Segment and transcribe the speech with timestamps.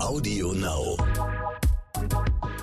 [0.00, 0.96] Audio Now.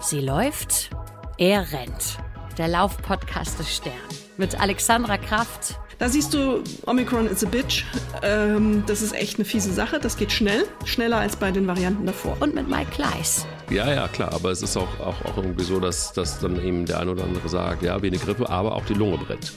[0.02, 0.90] Sie läuft,
[1.38, 2.18] er rennt.
[2.58, 3.94] Der Laufpodcast des Stern.
[4.38, 5.78] Mit Alexandra Kraft.
[6.00, 7.84] Da siehst du, Omicron is a bitch.
[8.24, 10.00] Ähm, das ist echt eine fiese Sache.
[10.00, 10.66] Das geht schnell.
[10.86, 12.38] Schneller als bei den Varianten davor.
[12.40, 13.46] Und mit Mike Kleiss.
[13.70, 16.86] Ja, ja, klar, aber es ist auch, auch, auch irgendwie so, dass, dass dann eben
[16.86, 19.52] der eine oder andere sagt, ja, wie eine Grippe, aber auch die Lunge brennt.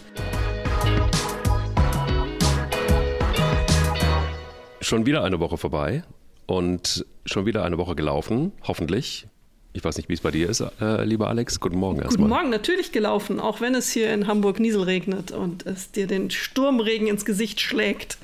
[4.81, 6.03] Schon wieder eine Woche vorbei
[6.49, 9.29] und schon wieder eine Woche gelaufen, hoffentlich.
[9.75, 11.61] Ich weiß nicht, wie es bei dir ist, äh, lieber Alex.
[11.61, 12.27] Guten Morgen erstmal.
[12.27, 16.07] Guten Morgen, natürlich gelaufen, auch wenn es hier in Hamburg Niesel regnet und es dir
[16.07, 18.17] den Sturmregen ins Gesicht schlägt.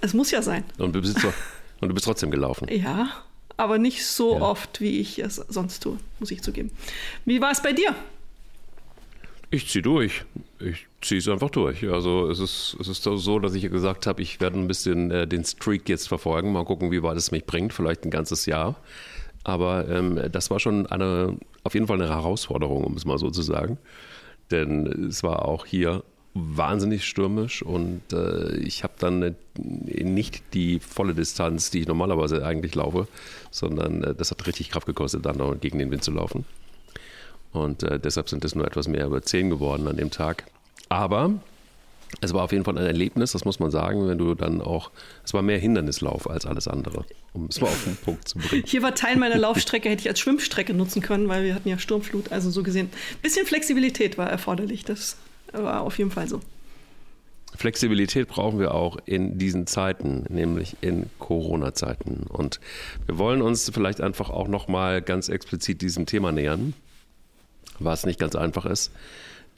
[0.00, 0.64] Es muss ja sein.
[0.78, 1.18] Und du bist,
[1.80, 2.66] und du bist trotzdem gelaufen.
[2.70, 3.10] Ja,
[3.58, 4.40] aber nicht so ja.
[4.40, 6.70] oft, wie ich es sonst tue, muss ich zugeben.
[7.26, 7.94] Wie war es bei dir?
[9.50, 10.24] Ich ziehe durch.
[10.58, 11.88] Ich ziehe es einfach durch.
[11.88, 15.26] Also es ist, es ist so, dass ich gesagt habe, ich werde ein bisschen äh,
[15.26, 18.76] den Streak jetzt verfolgen, mal gucken, wie weit es mich bringt, vielleicht ein ganzes Jahr.
[19.44, 23.30] Aber ähm, das war schon eine, auf jeden Fall eine Herausforderung, um es mal so
[23.30, 23.78] zu sagen.
[24.50, 26.02] Denn es war auch hier
[26.34, 32.74] wahnsinnig stürmisch und äh, ich habe dann nicht die volle Distanz, die ich normalerweise eigentlich
[32.74, 33.08] laufe,
[33.50, 36.44] sondern äh, das hat richtig Kraft gekostet, dann noch gegen den Wind zu laufen.
[37.52, 40.44] Und äh, deshalb sind es nur etwas mehr über zehn geworden an dem Tag.
[40.90, 41.40] Aber
[42.20, 44.90] es war auf jeden Fall ein Erlebnis, das muss man sagen, wenn du dann auch,
[45.24, 48.64] es war mehr Hindernislauf als alles andere, um es mal auf den Punkt zu bringen.
[48.66, 51.78] Hier war Teil meiner Laufstrecke, hätte ich als Schwimmstrecke nutzen können, weil wir hatten ja
[51.78, 52.86] Sturmflut, also so gesehen.
[52.86, 55.16] Ein bisschen Flexibilität war erforderlich, das
[55.52, 56.40] war auf jeden Fall so.
[57.56, 62.26] Flexibilität brauchen wir auch in diesen Zeiten, nämlich in Corona-Zeiten.
[62.28, 62.60] Und
[63.06, 66.74] wir wollen uns vielleicht einfach auch nochmal ganz explizit diesem Thema nähern
[67.80, 68.92] was nicht ganz einfach ist.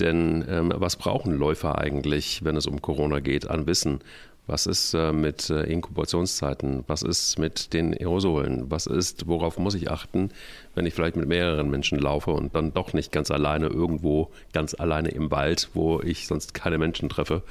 [0.00, 4.00] Denn ähm, was brauchen Läufer eigentlich, wenn es um Corona geht, an Wissen?
[4.48, 6.82] Was ist äh, mit äh, Inkubationszeiten?
[6.88, 8.70] Was ist mit den Aerosolen?
[8.70, 10.30] Was ist, worauf muss ich achten,
[10.74, 14.74] wenn ich vielleicht mit mehreren Menschen laufe und dann doch nicht ganz alleine irgendwo, ganz
[14.74, 17.42] alleine im Wald, wo ich sonst keine Menschen treffe?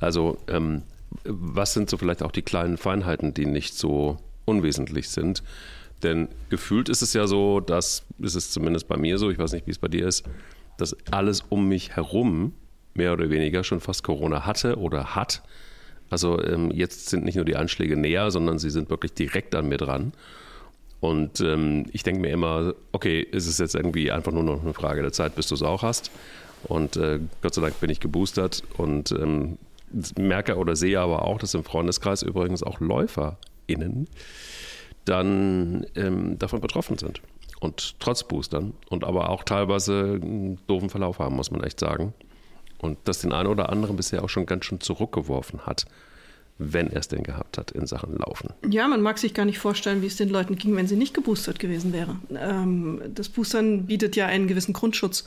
[0.00, 0.82] Also, ähm,
[1.24, 5.42] was sind so vielleicht auch die kleinen Feinheiten, die nicht so unwesentlich sind?
[6.02, 9.52] Denn gefühlt ist es ja so, dass ist es zumindest bei mir so, ich weiß
[9.52, 10.24] nicht, wie es bei dir ist,
[10.78, 12.54] dass alles um mich herum
[12.94, 15.42] mehr oder weniger schon fast Corona hatte oder hat.
[16.10, 19.68] Also ähm, jetzt sind nicht nur die Anschläge näher, sondern sie sind wirklich direkt an
[19.68, 20.12] mir dran.
[21.00, 24.74] Und ähm, ich denke mir immer, okay, ist es jetzt irgendwie einfach nur noch eine
[24.74, 26.10] Frage der Zeit, bis du es auch hast.
[26.64, 29.58] Und äh, Gott sei Dank bin ich geboostert und ähm,
[30.18, 34.08] merke oder sehe aber auch, dass im Freundeskreis übrigens auch LäuferInnen
[35.04, 37.22] dann ähm, davon betroffen sind.
[37.60, 42.14] Und trotz Boostern und aber auch teilweise einen doofen Verlauf haben, muss man echt sagen.
[42.78, 45.86] Und das den einen oder anderen bisher auch schon ganz schön zurückgeworfen hat,
[46.58, 48.50] wenn er es denn gehabt hat in Sachen Laufen.
[48.68, 51.14] Ja, man mag sich gar nicht vorstellen, wie es den Leuten ging, wenn sie nicht
[51.14, 52.16] geboostert gewesen wäre.
[52.36, 55.24] Ähm, das Boostern bietet ja einen gewissen Grundschutz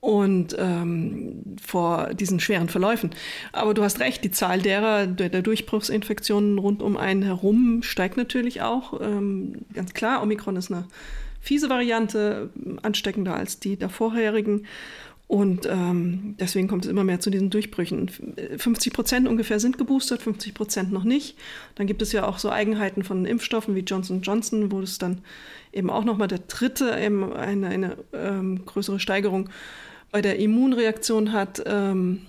[0.00, 3.10] und ähm, vor diesen schweren Verläufen.
[3.52, 8.18] Aber du hast recht, die Zahl derer, der, der Durchbruchsinfektionen rund um einen herum steigt
[8.18, 9.00] natürlich auch.
[9.00, 10.84] Ähm, ganz klar, Omikron ist eine
[11.44, 12.50] fiese Variante,
[12.82, 14.66] ansteckender als die der vorherigen.
[15.26, 18.08] Und ähm, deswegen kommt es immer mehr zu diesen Durchbrüchen.
[18.58, 21.36] 50 Prozent ungefähr sind geboostert, 50 Prozent noch nicht.
[21.74, 25.22] Dann gibt es ja auch so Eigenheiten von Impfstoffen wie Johnson Johnson, wo es dann
[25.72, 29.48] eben auch nochmal der dritte eben eine, eine ähm, größere Steigerung
[30.10, 31.62] bei der Immunreaktion hat.
[31.66, 32.22] Ähm,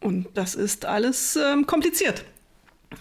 [0.00, 2.24] und das ist alles ähm, kompliziert.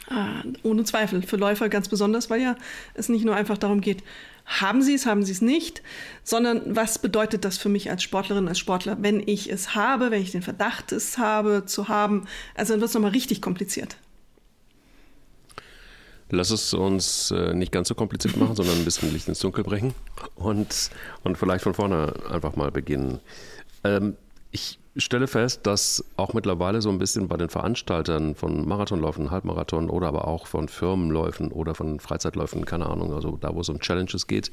[0.10, 1.24] Ah, ohne Zweifel.
[1.24, 2.56] Für Läufer ganz besonders, weil ja
[2.94, 4.04] es nicht nur einfach darum geht,
[4.50, 5.84] haben sie es, haben sie es nicht,
[6.24, 10.22] sondern was bedeutet das für mich als Sportlerin, als Sportler, wenn ich es habe, wenn
[10.22, 12.28] ich den Verdacht es habe, zu haben.
[12.56, 13.98] Also dann wird es nochmal richtig kompliziert.
[16.32, 19.64] Lass es uns äh, nicht ganz so kompliziert machen, sondern ein bisschen Licht ins Dunkel
[19.64, 19.94] bringen
[20.36, 20.90] und,
[21.24, 23.20] und vielleicht von vorne einfach mal beginnen.
[23.84, 24.16] Ähm,
[24.52, 29.90] ich stelle fest, dass auch mittlerweile so ein bisschen bei den Veranstaltern von Marathonläufen, Halbmarathon
[29.90, 33.80] oder aber auch von Firmenläufen oder von Freizeitläufen, keine Ahnung, also da, wo es um
[33.80, 34.52] Challenges geht,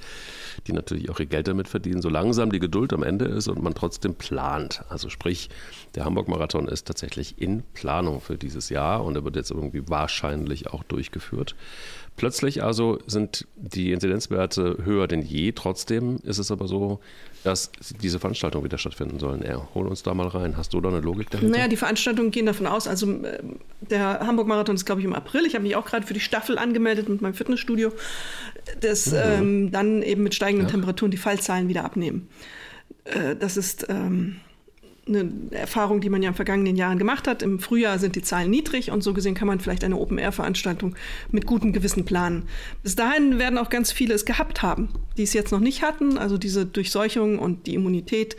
[0.67, 3.63] die natürlich auch ihr Geld damit verdienen, so langsam die Geduld am Ende ist und
[3.63, 4.83] man trotzdem plant.
[4.89, 5.49] Also sprich,
[5.95, 10.69] der Hamburg-Marathon ist tatsächlich in Planung für dieses Jahr und er wird jetzt irgendwie wahrscheinlich
[10.69, 11.55] auch durchgeführt.
[12.17, 15.53] Plötzlich also sind die Inzidenzwerte höher denn je.
[15.53, 17.01] Trotzdem ist es aber so,
[17.45, 17.71] dass
[18.03, 19.43] diese Veranstaltungen wieder stattfinden sollen.
[19.43, 20.57] Er, hol uns da mal rein.
[20.57, 21.53] Hast du da eine Logik dahinter?
[21.53, 22.89] Naja, die Veranstaltungen gehen davon aus.
[22.89, 23.39] Also äh,
[23.81, 25.45] der Hamburg-Marathon ist, glaube ich, im April.
[25.47, 27.93] Ich habe mich auch gerade für die Staffel angemeldet mit meinem Fitnessstudio,
[28.81, 29.19] dass mhm.
[29.23, 30.73] ähm, dann eben mit steigenden ja.
[30.73, 32.29] Temperaturen die Fallzahlen wieder abnehmen.
[33.05, 33.87] Äh, das ist...
[33.89, 34.37] Ähm,
[35.09, 37.43] eine Erfahrung, die man ja in vergangenen Jahren gemacht hat.
[37.43, 40.97] Im Frühjahr sind die Zahlen niedrig und so gesehen kann man vielleicht eine Open-Air-Veranstaltung
[41.31, 42.49] mit gutem Gewissen planen.
[42.83, 46.19] Bis dahin werden auch ganz viele es gehabt haben, die es jetzt noch nicht hatten.
[46.19, 48.37] Also diese Durchseuchung und die Immunität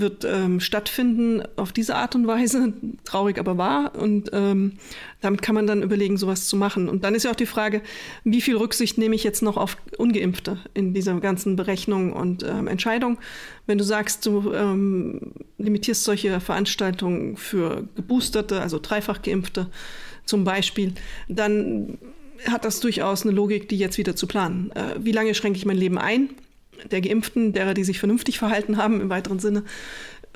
[0.00, 2.72] wird ähm, stattfinden auf diese Art und Weise,
[3.04, 3.92] traurig aber wahr.
[3.96, 4.72] Und ähm,
[5.20, 6.88] damit kann man dann überlegen, sowas zu machen.
[6.88, 7.82] Und dann ist ja auch die Frage,
[8.24, 12.68] wie viel Rücksicht nehme ich jetzt noch auf Ungeimpfte in dieser ganzen Berechnung und ähm,
[12.68, 13.18] Entscheidung.
[13.66, 19.68] Wenn du sagst, du ähm, limitierst solche Veranstaltungen für Geboosterte, also dreifach Geimpfte
[20.24, 20.92] zum Beispiel,
[21.28, 21.98] dann
[22.48, 24.70] hat das durchaus eine Logik, die jetzt wieder zu planen.
[24.72, 26.30] Äh, wie lange schränke ich mein Leben ein?
[26.90, 29.64] Der Geimpften, derer, die sich vernünftig verhalten haben im weiteren Sinne.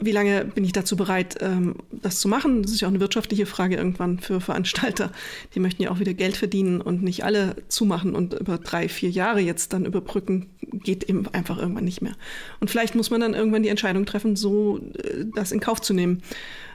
[0.00, 2.62] Wie lange bin ich dazu bereit, ähm, das zu machen?
[2.62, 5.10] Das ist ja auch eine wirtschaftliche Frage irgendwann für Veranstalter.
[5.54, 9.10] Die möchten ja auch wieder Geld verdienen und nicht alle zumachen und über drei, vier
[9.10, 12.14] Jahre jetzt dann überbrücken, geht eben einfach irgendwann nicht mehr.
[12.60, 15.94] Und vielleicht muss man dann irgendwann die Entscheidung treffen, so äh, das in Kauf zu
[15.94, 16.22] nehmen.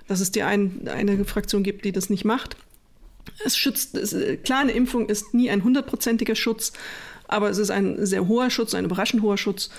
[0.07, 2.57] Dass es die ein, eine Fraktion gibt, die das nicht macht.
[3.45, 6.73] Es schützt, es, äh, klar, eine Impfung ist nie ein hundertprozentiger Schutz,
[7.27, 9.69] aber es ist ein sehr hoher Schutz, ein überraschend hoher Schutz,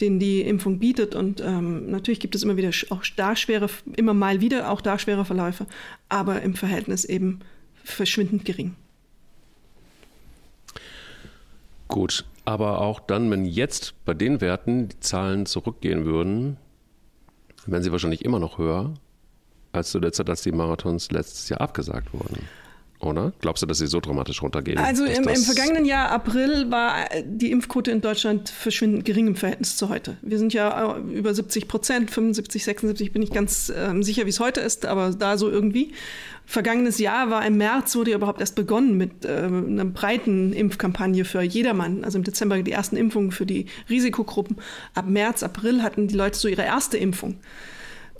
[0.00, 1.14] den die Impfung bietet.
[1.14, 4.98] Und ähm, natürlich gibt es immer wieder auch da schwere, immer mal wieder auch da
[4.98, 5.66] schwere Verläufe,
[6.08, 7.40] aber im Verhältnis eben
[7.84, 8.74] verschwindend gering.
[11.88, 16.56] Gut, aber auch dann, wenn jetzt bei den Werten die Zahlen zurückgehen würden,
[17.66, 18.94] wären sie wahrscheinlich immer noch höher
[19.72, 22.46] als zu der Zeit, als die Marathons letztes Jahr abgesagt wurden
[23.02, 23.32] oder?
[23.40, 24.78] Glaubst du, dass sie so dramatisch runtergehen?
[24.78, 29.76] Also im, im, vergangenen Jahr, April, war die Impfquote in Deutschland verschwindend gering im Verhältnis
[29.76, 30.16] zu heute.
[30.22, 34.30] Wir sind ja äh, über 70 Prozent, 75, 76, bin ich ganz ähm, sicher, wie
[34.30, 35.92] es heute ist, aber da so irgendwie.
[36.44, 41.24] Vergangenes Jahr war im März, wurde ja überhaupt erst begonnen mit äh, einer breiten Impfkampagne
[41.24, 42.04] für jedermann.
[42.04, 44.56] Also im Dezember die ersten Impfungen für die Risikogruppen.
[44.94, 47.36] Ab März, April hatten die Leute so ihre erste Impfung.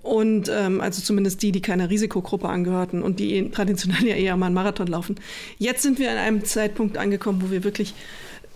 [0.03, 4.47] Und ähm, also zumindest die, die keiner Risikogruppe angehörten und die traditionell ja eher mal
[4.47, 5.17] einen Marathon laufen.
[5.59, 7.95] Jetzt sind wir an einem Zeitpunkt angekommen, wo wir wirklich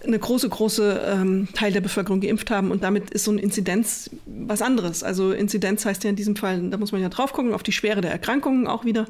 [0.05, 4.11] eine große, große ähm, Teil der Bevölkerung geimpft haben und damit ist so eine Inzidenz
[4.27, 5.03] was anderes.
[5.03, 7.73] Also Inzidenz heißt ja in diesem Fall, da muss man ja drauf gucken, auf die
[7.73, 9.07] Schwere der Erkrankungen auch wieder.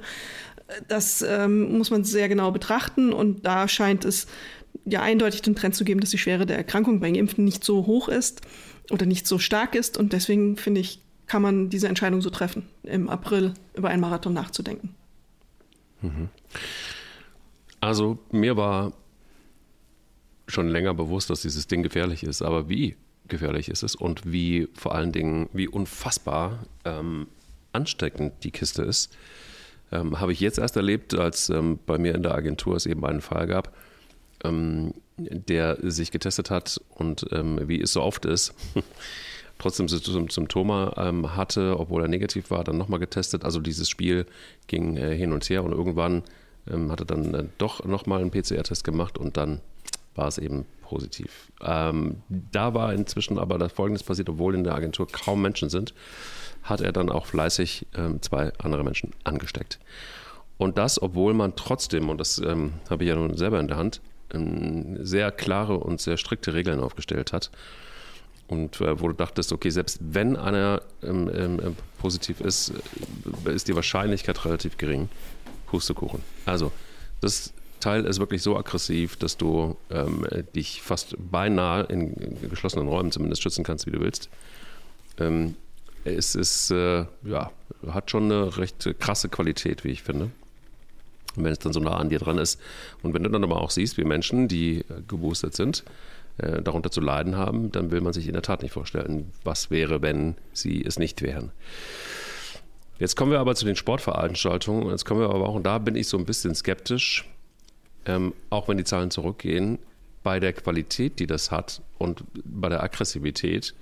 [0.88, 4.26] Das ähm, muss man sehr genau betrachten und da scheint es
[4.84, 7.86] ja eindeutig den Trend zu geben, dass die Schwere der Erkrankung bei Geimpften nicht so
[7.86, 8.42] hoch ist
[8.90, 12.69] oder nicht so stark ist und deswegen finde ich, kann man diese Entscheidung so treffen,
[12.82, 14.94] im April über einen Marathon nachzudenken.
[16.02, 16.28] Mhm.
[17.81, 18.93] Also mir war
[20.49, 22.96] schon länger bewusst, dass dieses Ding gefährlich ist, aber wie
[23.28, 27.26] gefährlich ist es und wie vor allen Dingen, wie unfassbar ähm,
[27.73, 29.17] ansteckend die Kiste ist,
[29.93, 33.05] ähm, habe ich jetzt erst erlebt, als ähm, bei mir in der Agentur es eben
[33.05, 33.75] einen Fall gab,
[34.44, 38.55] ähm, der sich getestet hat und ähm, wie es so oft ist,
[39.58, 43.44] trotzdem Symptome ähm, hatte, obwohl er negativ war, dann nochmal getestet.
[43.44, 44.26] Also dieses Spiel
[44.66, 46.22] ging äh, hin und her und irgendwann
[46.70, 49.60] ähm, hat er dann äh, doch nochmal einen PCR-Test gemacht und dann
[50.14, 51.50] war es eben positiv.
[51.62, 55.94] Ähm, da war inzwischen aber das Folgendes passiert, obwohl in der Agentur kaum Menschen sind,
[56.62, 59.78] hat er dann auch fleißig ähm, zwei andere Menschen angesteckt.
[60.58, 63.76] Und das, obwohl man trotzdem, und das ähm, habe ich ja nun selber in der
[63.76, 64.00] Hand,
[64.32, 67.50] ähm, sehr klare und sehr strikte Regeln aufgestellt hat
[68.48, 72.72] und äh, wo du dachtest, okay, selbst wenn einer ähm, ähm, positiv ist,
[73.44, 75.08] äh, ist die Wahrscheinlichkeit relativ gering.
[75.66, 76.22] Pustekuchen.
[76.44, 76.70] Also,
[77.20, 82.14] das Teil ist wirklich so aggressiv, dass du ähm, dich fast beinahe in,
[82.48, 84.28] geschlossenen Räumen zumindest schützen kannst, wie du willst.
[85.18, 85.56] Ähm,
[86.04, 87.50] es ist, äh, ja,
[87.88, 90.30] hat schon eine recht krasse Qualität, wie ich finde.
[91.35, 92.61] wenn es dann so nah an dir dran ist.
[93.02, 95.85] Und wenn du dann aber auch siehst, wie Menschen, die geboostert sind,
[96.38, 99.71] äh, darunter zu leiden haben, dann will man sich in der Tat nicht vorstellen, was
[99.71, 101.52] wäre, wenn sie es nicht wären.
[102.99, 104.88] Jetzt kommen wir aber zu den Sportveranstaltungen.
[104.90, 107.28] Jetzt kommen wir aber auch, und da bin ich so ein bisschen skeptisch,
[108.07, 109.78] ähm, auch wenn die Zahlen zurückgehen,
[110.23, 113.75] bei der Qualität, die das hat und bei der Aggressivität.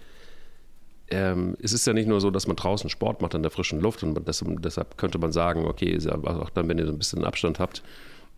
[1.11, 3.81] Ähm, es ist ja nicht nur so, dass man draußen Sport macht in der frischen
[3.81, 7.25] Luft und das, deshalb könnte man sagen, okay, auch dann, wenn ihr so ein bisschen
[7.25, 7.83] Abstand habt,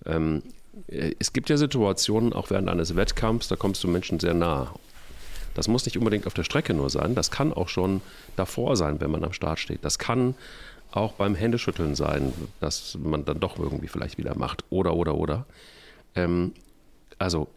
[0.05, 0.47] ähm, äh,
[0.87, 4.75] es gibt ja Situationen, auch während eines Wettkampfs, da kommst du Menschen sehr nah.
[5.55, 8.03] Das muss nicht unbedingt auf der Strecke nur sein, das kann auch schon
[8.37, 9.85] davor sein, wenn man am Start steht.
[9.85, 10.35] Das kann
[10.91, 14.65] auch beim Händeschütteln sein, dass man dann doch irgendwie vielleicht wieder macht.
[14.71, 15.47] Oder, oder, oder.
[16.15, 16.53] Ähm,
[17.19, 17.49] also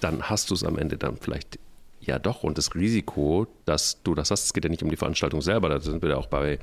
[0.00, 1.58] dann hast du es am Ende dann vielleicht
[2.00, 2.42] ja doch.
[2.42, 5.68] Und das Risiko, dass du das hast, es geht ja nicht um die Veranstaltung selber,
[5.68, 6.58] da sind wir ja auch bei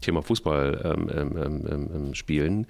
[0.00, 2.66] Thema Fußball ähm, ähm, ähm, ähm spielen.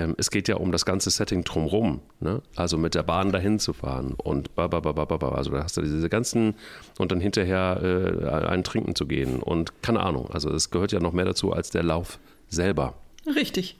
[0.00, 2.00] Ähm, es geht ja um das ganze Setting drumherum.
[2.20, 2.42] Ne?
[2.56, 5.30] Also mit der Bahn dahin zu fahren und bababababa.
[5.32, 6.54] Also da hast du diese ganzen
[6.98, 10.30] und dann hinterher äh, einen trinken zu gehen und keine Ahnung.
[10.30, 12.94] Also es gehört ja noch mehr dazu als der Lauf selber.
[13.26, 13.76] Richtig.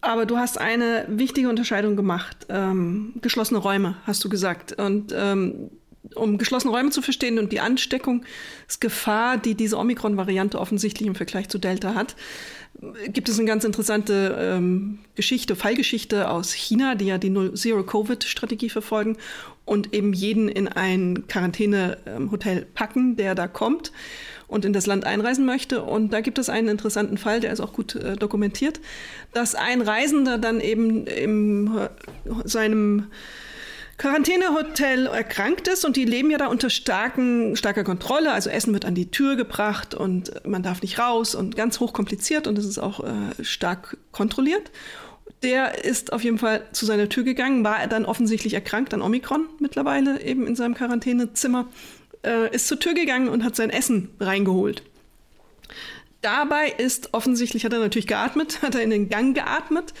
[0.00, 2.46] Aber du hast eine wichtige Unterscheidung gemacht.
[2.48, 4.72] Ähm, geschlossene Räume, hast du gesagt.
[4.72, 5.70] Und ähm,
[6.14, 11.58] um geschlossene Räume zu verstehen und die Ansteckungsgefahr, die diese Omikron-Variante offensichtlich im Vergleich zu
[11.58, 12.16] Delta hat,
[13.08, 19.16] gibt es eine ganz interessante ähm, Geschichte, Fallgeschichte aus China, die ja die Zero-Covid-Strategie verfolgen
[19.64, 23.92] und eben jeden in ein Quarantäne-Hotel packen, der da kommt
[24.46, 25.82] und in das Land einreisen möchte.
[25.82, 28.80] Und da gibt es einen interessanten Fall, der ist auch gut äh, dokumentiert,
[29.32, 31.88] dass ein Reisender dann eben in äh,
[32.44, 33.08] seinem
[33.98, 38.32] Quarantänehotel erkrankt ist und die leben ja da unter starken, starker Kontrolle.
[38.32, 41.92] Also Essen wird an die Tür gebracht und man darf nicht raus und ganz hoch
[41.92, 44.70] kompliziert und es ist auch äh, stark kontrolliert.
[45.42, 49.48] Der ist auf jeden Fall zu seiner Tür gegangen, war dann offensichtlich erkrankt an Omikron
[49.58, 51.68] mittlerweile eben in seinem Quarantänezimmer,
[52.24, 54.84] äh, ist zur Tür gegangen und hat sein Essen reingeholt.
[56.20, 59.92] Dabei ist offensichtlich, hat er natürlich geatmet, hat er in den Gang geatmet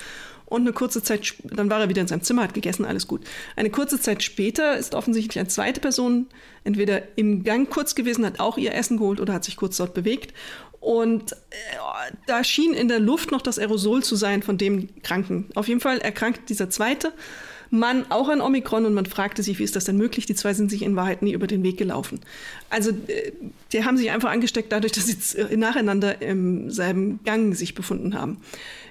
[0.48, 3.22] und eine kurze Zeit, dann war er wieder in seinem Zimmer, hat gegessen, alles gut.
[3.54, 6.26] Eine kurze Zeit später ist offensichtlich eine zweite Person
[6.64, 9.94] entweder im Gang kurz gewesen, hat auch ihr Essen geholt oder hat sich kurz dort
[9.94, 10.32] bewegt.
[10.80, 11.36] Und äh,
[12.26, 15.50] da schien in der Luft noch das Aerosol zu sein von dem Kranken.
[15.54, 17.12] Auf jeden Fall erkrankt dieser zweite
[17.70, 20.24] Mann auch an Omikron und man fragte sich, wie ist das denn möglich?
[20.24, 22.20] Die zwei sind sich in Wahrheit nie über den Weg gelaufen.
[22.70, 23.32] Also äh,
[23.72, 28.38] die haben sich einfach angesteckt dadurch, dass sie nacheinander im selben Gang sich befunden haben,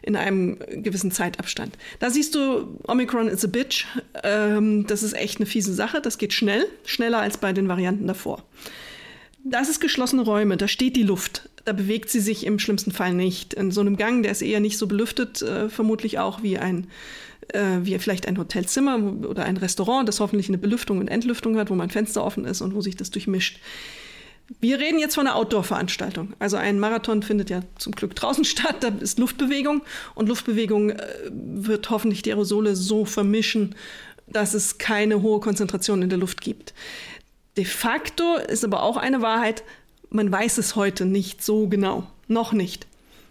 [0.08, 1.78] in einem gewissen Zeitabstand.
[2.00, 3.86] Da siehst du, Omikron is a bitch.
[4.24, 6.00] Ähm, das ist echt eine fiese Sache.
[6.00, 8.44] Das geht schnell, schneller als bei den Varianten davor.
[9.44, 11.50] Das ist geschlossene Räume, da steht die Luft.
[11.66, 13.54] Da bewegt sie sich im schlimmsten Fall nicht.
[13.54, 16.88] In so einem Gang, der ist eher nicht so belüftet, äh, vermutlich auch wie ein
[17.50, 18.98] äh, wie vielleicht ein Hotelzimmer
[19.28, 22.62] oder ein Restaurant, das hoffentlich eine Belüftung und Entlüftung hat, wo mein Fenster offen ist
[22.62, 23.60] und wo sich das durchmischt.
[24.60, 26.34] Wir reden jetzt von einer Outdoor-Veranstaltung.
[26.40, 29.82] Also ein Marathon findet ja zum Glück draußen statt, da ist Luftbewegung
[30.16, 31.00] und Luftbewegung äh,
[31.32, 33.76] wird hoffentlich die Aerosole so vermischen,
[34.28, 36.74] dass es keine hohe Konzentration in der Luft gibt.
[37.56, 39.64] De facto ist aber auch eine Wahrheit,
[40.10, 42.08] man weiß es heute nicht so genau.
[42.28, 42.88] Noch nicht.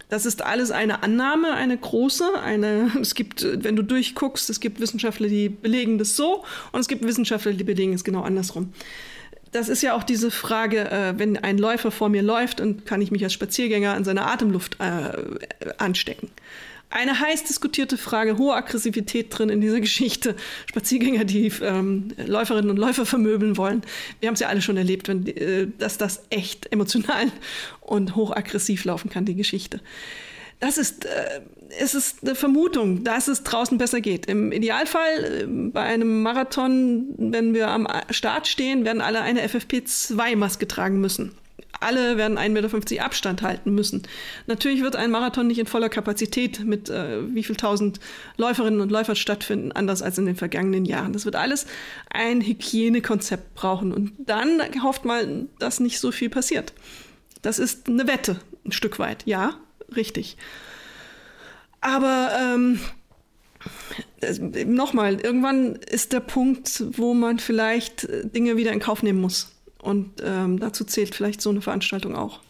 [0.09, 2.25] Das ist alles eine Annahme, eine große.
[2.43, 6.89] Eine, es gibt, wenn du durchguckst, es gibt Wissenschaftler, die belegen das so und es
[6.89, 8.73] gibt Wissenschaftler, die belegen es genau andersrum.
[9.53, 13.01] Das ist ja auch diese Frage, äh, wenn ein Läufer vor mir läuft und kann
[13.01, 16.31] ich mich als Spaziergänger an seiner Atemluft äh, anstecken
[16.91, 20.37] eine heiß diskutierte Frage, hohe Aggressivität drin in dieser Geschichte.
[20.67, 23.83] Spaziergänger, die ähm, Läuferinnen und Läufer vermöbeln wollen.
[24.21, 27.31] Wir haben es ja alle schon erlebt, wenn, äh, dass das echt emotional
[27.81, 29.81] und hochaggressiv laufen kann, die Geschichte.
[30.61, 31.41] Das ist, äh,
[31.79, 34.27] es ist eine Vermutung, dass es draußen besser geht.
[34.27, 40.67] Im Idealfall äh, bei einem Marathon, wenn wir am Start stehen, werden alle eine FFP2-Maske
[40.67, 41.37] tragen müssen
[41.81, 44.03] alle werden 1,50 Meter Abstand halten müssen.
[44.47, 48.01] Natürlich wird ein Marathon nicht in voller Kapazität mit äh, wie viel tausend
[48.37, 51.13] Läuferinnen und Läufern stattfinden, anders als in den vergangenen Jahren.
[51.13, 51.67] Das wird alles
[52.11, 53.93] ein Hygienekonzept brauchen.
[53.93, 56.73] Und dann hofft man, dass nicht so viel passiert.
[57.43, 59.25] Das ist eine Wette, ein Stück weit.
[59.27, 59.59] Ja,
[59.95, 60.37] richtig.
[61.81, 62.81] Aber ähm,
[64.67, 69.53] nochmal, irgendwann ist der Punkt, wo man vielleicht äh, Dinge wieder in Kauf nehmen muss.
[69.81, 72.41] Und ähm, dazu zählt vielleicht so eine Veranstaltung auch.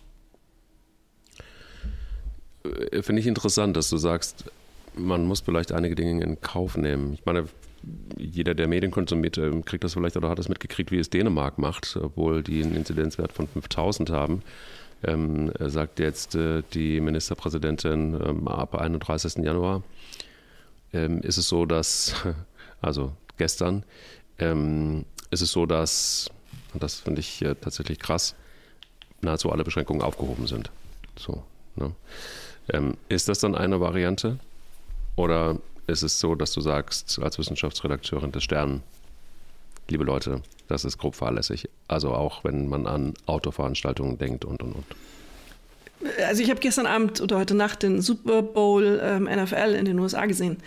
[2.64, 4.44] Äh, finde ich interessant, dass du sagst,
[4.94, 7.14] man muss vielleicht einige Dinge in Kauf nehmen.
[7.14, 7.44] Ich meine,
[8.16, 11.58] jeder, der Medien konsumiert, ähm, kriegt das vielleicht oder hat das mitgekriegt, wie es Dänemark
[11.58, 14.42] macht, obwohl die einen Inzidenzwert von 5000 haben.
[15.02, 19.44] Ähm, sagt jetzt äh, die Ministerpräsidentin ähm, ab 31.
[19.44, 19.82] Januar
[20.92, 22.14] ähm, ist es so, dass,
[22.80, 23.84] also gestern,
[24.38, 26.30] ähm, ist es so, dass
[26.76, 28.34] und das finde ich äh, tatsächlich krass,
[29.22, 30.70] nahezu alle Beschränkungen aufgehoben sind.
[31.18, 31.42] So,
[31.76, 31.92] ne?
[32.68, 34.38] ähm, ist das dann eine Variante?
[35.16, 38.82] Oder ist es so, dass du sagst, als Wissenschaftsredakteurin des Stern,
[39.88, 41.68] liebe Leute, das ist grob fahrlässig.
[41.88, 44.84] Also auch wenn man an Autoveranstaltungen denkt und und und.
[46.28, 49.98] Also ich habe gestern Abend oder heute Nacht den Super Bowl ähm, NFL in den
[49.98, 50.58] USA gesehen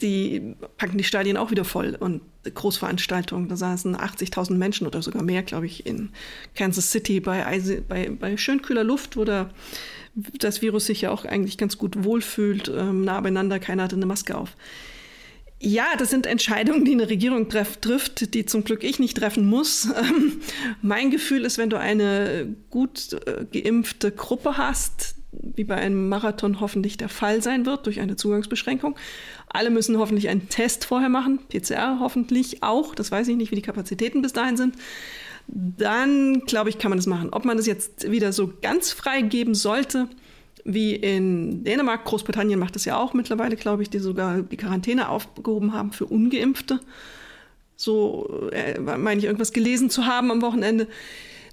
[0.00, 2.20] die packen die Stadien auch wieder voll und
[2.52, 3.48] Großveranstaltungen.
[3.48, 6.10] Da saßen 80.000 Menschen oder sogar mehr, glaube ich, in
[6.54, 9.50] Kansas City bei, Eise, bei, bei schön kühler Luft, wo da
[10.14, 14.06] das Virus sich ja auch eigentlich ganz gut wohlfühlt, ähm, nah beieinander, keiner hatte eine
[14.06, 14.56] Maske auf.
[15.66, 19.88] Ja, das sind Entscheidungen, die eine Regierung trifft, die zum Glück ich nicht treffen muss.
[20.04, 20.40] Ähm,
[20.82, 26.60] mein Gefühl ist, wenn du eine gut äh, geimpfte Gruppe hast, wie bei einem Marathon
[26.60, 28.96] hoffentlich der Fall sein wird durch eine Zugangsbeschränkung.
[29.48, 32.94] Alle müssen hoffentlich einen Test vorher machen, PCR hoffentlich auch.
[32.94, 34.74] Das weiß ich nicht, wie die Kapazitäten bis dahin sind.
[35.46, 37.30] Dann, glaube ich, kann man das machen.
[37.30, 40.08] Ob man das jetzt wieder so ganz frei geben sollte,
[40.64, 45.10] wie in Dänemark, Großbritannien macht das ja auch mittlerweile, glaube ich, die sogar die Quarantäne
[45.10, 46.80] aufgehoben haben für Ungeimpfte.
[47.76, 50.88] So äh, meine ich, irgendwas gelesen zu haben am Wochenende.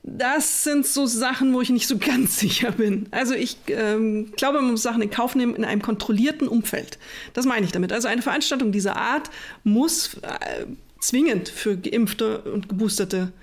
[0.03, 3.07] Das sind so Sachen, wo ich nicht so ganz sicher bin.
[3.11, 6.97] Also ich ähm, glaube, man muss Sachen in Kauf nehmen in einem kontrollierten Umfeld.
[7.33, 7.91] Das meine ich damit.
[7.91, 9.29] Also eine Veranstaltung dieser Art
[9.63, 10.65] muss äh,
[10.99, 13.33] zwingend für Geimpfte und Geboosterte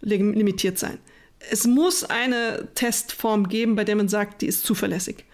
[0.00, 0.98] limitiert sein.
[1.50, 5.24] Es muss eine Testform geben, bei der man sagt, die ist zuverlässig.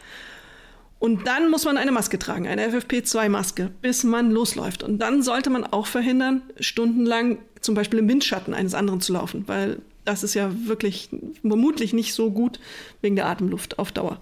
[0.99, 4.85] Und dann muss man eine Maske tragen, eine FFP2-Maske, bis man losläuft.
[4.85, 9.45] Und dann sollte man auch verhindern, stundenlang zum Beispiel im Windschatten eines anderen zu laufen,
[9.49, 11.09] weil das ist ja wirklich
[11.41, 12.61] vermutlich nicht so gut
[13.01, 14.21] wegen der Atemluft auf Dauer.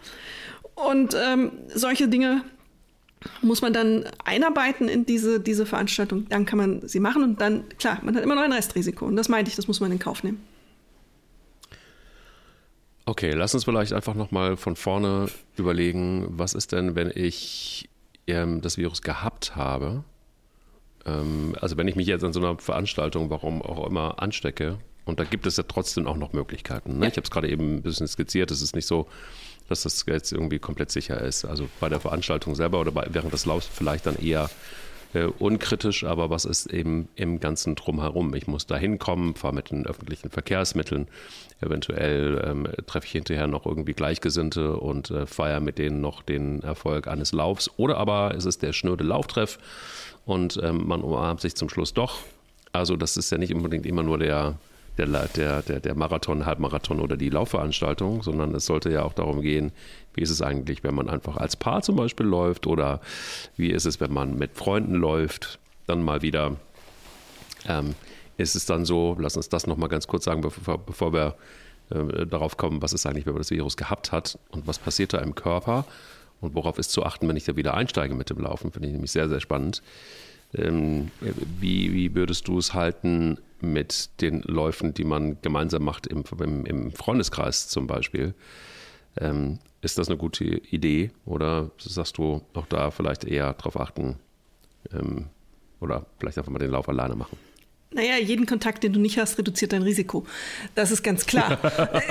[0.74, 2.44] Und ähm, solche Dinge
[3.42, 6.26] muss man dann einarbeiten in diese, diese Veranstaltung.
[6.28, 9.04] Dann kann man sie machen und dann, klar, man hat immer noch ein Restrisiko.
[9.04, 10.42] Und das meinte ich, das muss man in Kauf nehmen.
[13.10, 15.26] Okay, lass uns vielleicht einfach nochmal von vorne
[15.56, 17.88] überlegen, was ist denn, wenn ich
[18.28, 20.04] ähm, das Virus gehabt habe?
[21.04, 25.18] Ähm, also wenn ich mich jetzt an so einer Veranstaltung, warum auch immer, anstecke, und
[25.18, 26.98] da gibt es ja trotzdem auch noch Möglichkeiten.
[26.98, 27.06] Ne?
[27.06, 27.10] Ja.
[27.10, 29.08] Ich habe es gerade eben ein bisschen skizziert, es ist nicht so,
[29.68, 31.44] dass das jetzt irgendwie komplett sicher ist.
[31.44, 34.48] Also bei der Veranstaltung selber oder bei, während des Laufs vielleicht dann eher
[35.12, 38.34] äh, unkritisch, aber was ist eben im ganzen Drumherum?
[38.34, 41.08] Ich muss da hinkommen, fahre mit den öffentlichen Verkehrsmitteln,
[41.60, 46.62] eventuell ähm, treffe ich hinterher noch irgendwie Gleichgesinnte und äh, feiere mit denen noch den
[46.62, 47.70] Erfolg eines Laufs.
[47.76, 49.58] Oder aber es ist der schnöde Lauftreff
[50.26, 52.18] und ähm, man umarmt sich zum Schluss doch.
[52.72, 54.58] Also das ist ja nicht unbedingt immer nur der
[55.06, 59.40] der, der, der, der Marathon, Halbmarathon oder die Laufveranstaltung, sondern es sollte ja auch darum
[59.40, 59.72] gehen,
[60.14, 63.00] wie ist es eigentlich, wenn man einfach als Paar zum Beispiel läuft oder
[63.56, 66.56] wie ist es, wenn man mit Freunden läuft, dann mal wieder.
[67.66, 67.94] Ähm,
[68.36, 71.36] ist es dann so, lass uns das nochmal ganz kurz sagen, bevor, bevor wir
[71.90, 75.12] äh, darauf kommen, was ist eigentlich, wenn man das Virus gehabt hat und was passiert
[75.12, 75.84] da im Körper
[76.40, 78.92] und worauf ist zu achten, wenn ich da wieder einsteige mit dem Laufen, finde ich
[78.92, 79.82] nämlich sehr, sehr spannend.
[80.54, 81.10] Ähm,
[81.60, 86.66] wie, wie würdest du es halten mit den Läufen, die man gemeinsam macht im, im,
[86.66, 88.34] im Freundeskreis zum Beispiel?
[89.16, 94.16] Ähm, ist das eine gute Idee oder sagst du auch da vielleicht eher darauf achten
[94.92, 95.26] ähm,
[95.80, 97.38] oder vielleicht einfach mal den Lauf alleine machen?
[97.92, 100.24] Naja, jeden Kontakt, den du nicht hast, reduziert dein Risiko.
[100.76, 101.58] Das ist ganz klar.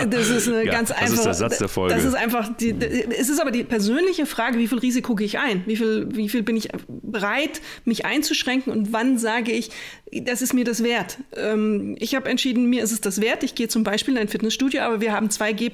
[0.09, 1.11] Das ist eine ja, ganz einfache.
[1.11, 1.95] Das ist der Satz der Folge.
[1.95, 2.53] Das ist einfach.
[2.57, 2.75] Die,
[3.17, 5.63] es ist aber die persönliche Frage, wie viel Risiko gehe ich ein?
[5.67, 8.73] Wie viel, wie viel bin ich bereit, mich einzuschränken?
[8.73, 9.69] Und wann sage ich,
[10.11, 11.19] das ist mir das wert?
[11.37, 13.43] Ähm, ich habe entschieden, mir ist es das wert.
[13.43, 15.71] Ich gehe zum Beispiel in ein Fitnessstudio, aber wir haben 2G.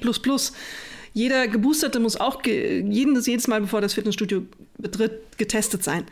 [1.13, 4.43] Jeder Geboosterte muss auch jedes, jedes Mal, bevor das Fitnessstudio
[4.77, 6.05] betritt, getestet sein.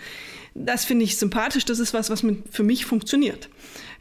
[0.55, 1.65] Das finde ich sympathisch.
[1.65, 3.49] Das ist was, was für mich funktioniert.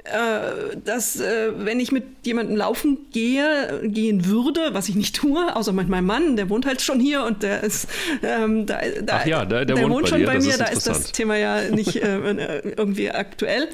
[0.05, 5.55] Äh, dass, äh, wenn ich mit jemandem laufen gehe, gehen würde, was ich nicht tue,
[5.55, 7.87] außer mit meinem Mann, der wohnt halt schon hier und der ist,
[8.21, 10.65] ähm, da, da, Ach ja, der, der, der wohnt, wohnt, schon bei, bei mir, da
[10.65, 13.69] ist das Thema ja nicht äh, irgendwie aktuell.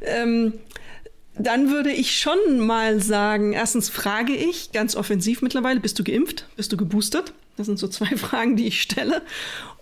[0.00, 0.54] Ähm,
[1.38, 6.46] dann würde ich schon mal sagen, erstens frage ich ganz offensiv mittlerweile, bist du geimpft?
[6.56, 7.34] Bist du geboostert?
[7.58, 9.20] Das sind so zwei Fragen, die ich stelle.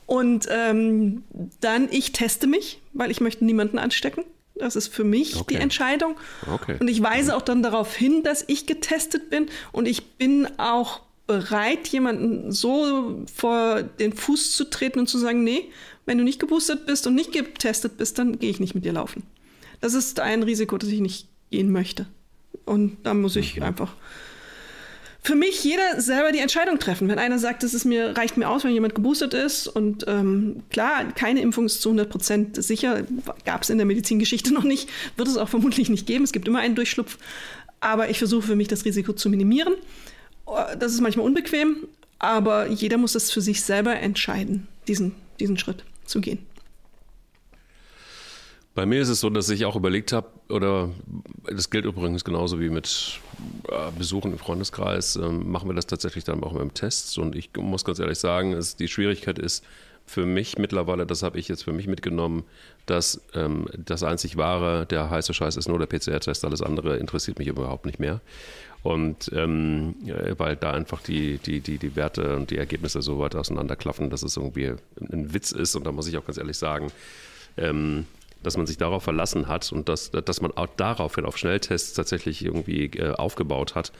[0.06, 1.24] Und ähm,
[1.60, 4.24] dann, ich teste mich, weil ich möchte niemanden anstecken.
[4.56, 5.54] Das ist für mich okay.
[5.54, 6.16] die Entscheidung.
[6.52, 6.76] Okay.
[6.78, 9.48] Und ich weise auch dann darauf hin, dass ich getestet bin.
[9.72, 15.42] Und ich bin auch bereit, jemanden so vor den Fuß zu treten und zu sagen,
[15.42, 15.70] nee,
[16.06, 18.92] wenn du nicht geboostert bist und nicht getestet bist, dann gehe ich nicht mit dir
[18.92, 19.24] laufen.
[19.80, 22.06] Das ist ein Risiko, das ich nicht gehen möchte.
[22.64, 23.62] Und da muss ich okay.
[23.62, 23.94] einfach
[25.24, 27.08] für mich jeder selber die Entscheidung treffen.
[27.08, 30.62] Wenn einer sagt, es ist mir, reicht mir aus, wenn jemand geboostert ist und ähm,
[30.70, 33.04] klar, keine Impfung ist zu 100 Prozent sicher,
[33.46, 36.24] gab es in der Medizingeschichte noch nicht, wird es auch vermutlich nicht geben.
[36.24, 37.16] Es gibt immer einen Durchschlupf.
[37.80, 39.74] Aber ich versuche für mich das Risiko zu minimieren.
[40.78, 45.84] Das ist manchmal unbequem, aber jeder muss es für sich selber entscheiden, diesen, diesen Schritt
[46.04, 46.38] zu gehen.
[48.74, 50.90] Bei mir ist es so, dass ich auch überlegt habe, oder
[51.48, 53.20] das gilt übrigens genauso wie mit
[53.68, 57.16] äh, Besuchen im Freundeskreis, äh, machen wir das tatsächlich dann auch mit dem Tests.
[57.16, 59.64] Und ich muss ganz ehrlich sagen, es, die Schwierigkeit ist
[60.06, 62.42] für mich mittlerweile, das habe ich jetzt für mich mitgenommen,
[62.84, 67.38] dass ähm, das einzig wahre, der heiße Scheiß ist nur der PCR-Test, alles andere interessiert
[67.38, 68.20] mich überhaupt nicht mehr.
[68.82, 69.94] Und ähm,
[70.36, 74.22] weil da einfach die, die, die, die Werte und die Ergebnisse so weit auseinanderklaffen, dass
[74.22, 75.74] es irgendwie ein Witz ist.
[75.74, 76.92] Und da muss ich auch ganz ehrlich sagen,
[77.56, 78.04] ähm,
[78.44, 82.44] dass man sich darauf verlassen hat und dass, dass man auch daraufhin auf Schnelltests tatsächlich
[82.44, 83.92] irgendwie äh, aufgebaut hat,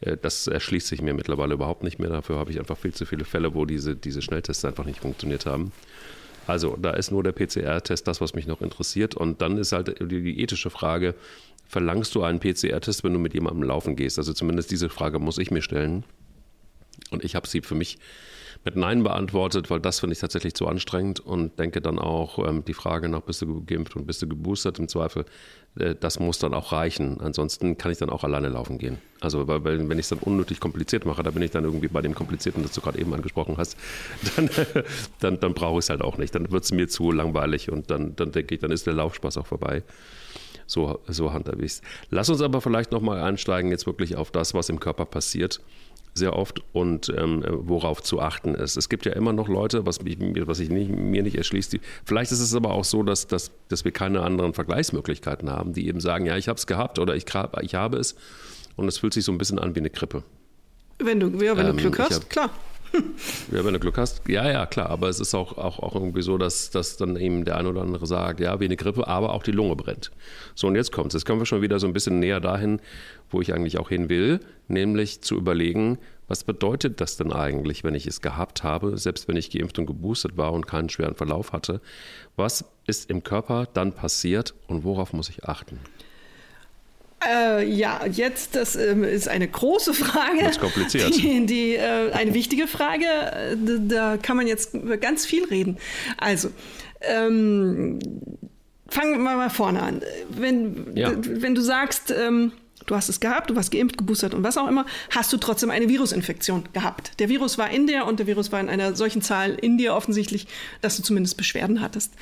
[0.00, 2.10] Äh, das erschließt sich mir mittlerweile überhaupt nicht mehr.
[2.10, 5.46] Dafür habe ich einfach viel zu viele Fälle, wo diese, diese Schnelltests einfach nicht funktioniert
[5.46, 5.72] haben.
[6.46, 9.14] Also da ist nur der PCR-Test das, was mich noch interessiert.
[9.14, 11.14] Und dann ist halt die, die ethische Frage,
[11.68, 14.18] verlangst du einen PCR-Test, wenn du mit jemandem laufen gehst?
[14.18, 16.04] Also zumindest diese Frage muss ich mir stellen.
[17.10, 17.98] Und ich habe sie für mich
[18.64, 22.64] mit Nein beantwortet, weil das finde ich tatsächlich zu anstrengend und denke dann auch, ähm,
[22.64, 25.24] die Frage nach, bist du geimpft und bist du geboostert, im Zweifel,
[25.78, 27.20] äh, das muss dann auch reichen.
[27.20, 28.98] Ansonsten kann ich dann auch alleine laufen gehen.
[29.20, 32.02] Also, weil, wenn ich es dann unnötig kompliziert mache, da bin ich dann irgendwie bei
[32.02, 33.78] dem Komplizierten, das du gerade eben angesprochen hast,
[34.36, 34.50] dann,
[35.20, 36.34] dann, dann brauche ich es halt auch nicht.
[36.34, 39.38] Dann wird es mir zu langweilig und dann, dann denke ich, dann ist der Laufspaß
[39.38, 39.82] auch vorbei.
[40.66, 41.82] So, so handhabe ich es.
[42.10, 45.60] Lass uns aber vielleicht nochmal einsteigen, jetzt wirklich auf das, was im Körper passiert
[46.14, 48.76] sehr oft und ähm, worauf zu achten ist.
[48.76, 51.80] Es gibt ja immer noch Leute, was, mich, was ich nicht, mir nicht erschließt, die,
[52.04, 55.86] vielleicht ist es aber auch so, dass, dass, dass wir keine anderen Vergleichsmöglichkeiten haben, die
[55.88, 57.26] eben sagen, ja, ich habe es gehabt oder ich,
[57.62, 58.16] ich habe es
[58.76, 60.22] und es fühlt sich so ein bisschen an wie eine Grippe.
[60.98, 62.50] Wenn du, ja, wenn du ähm, Glück hast, hab, klar.
[63.52, 64.90] Ja, wenn du Glück hast, ja, ja, klar.
[64.90, 67.82] Aber es ist auch, auch, auch irgendwie so, dass, dass dann eben der ein oder
[67.82, 70.10] andere sagt, ja, wie eine Grippe, aber auch die Lunge brennt.
[70.54, 71.14] So, und jetzt kommt es.
[71.14, 72.80] Jetzt kommen wir schon wieder so ein bisschen näher dahin,
[73.30, 75.98] wo ich eigentlich auch hin will, nämlich zu überlegen,
[76.28, 79.86] was bedeutet das denn eigentlich, wenn ich es gehabt habe, selbst wenn ich geimpft und
[79.86, 81.80] geboostet war und keinen schweren Verlauf hatte?
[82.36, 85.80] Was ist im Körper dann passiert und worauf muss ich achten?
[87.28, 90.38] Äh, ja, jetzt, das ähm, ist eine große Frage.
[90.40, 91.14] Das ist kompliziert.
[91.14, 93.04] Die, die äh, eine wichtige Frage,
[93.88, 95.76] da kann man jetzt über ganz viel reden.
[96.16, 96.50] Also,
[97.02, 97.98] ähm,
[98.88, 100.00] fangen wir mal vorne an.
[100.30, 101.12] Wenn, ja.
[101.16, 102.52] wenn du sagst, ähm,
[102.86, 105.70] du hast es gehabt, du warst geimpft, geboostert und was auch immer, hast du trotzdem
[105.70, 107.12] eine Virusinfektion gehabt.
[107.20, 109.94] Der Virus war in dir und der Virus war in einer solchen Zahl in dir
[109.94, 110.46] offensichtlich,
[110.80, 112.14] dass du zumindest Beschwerden hattest.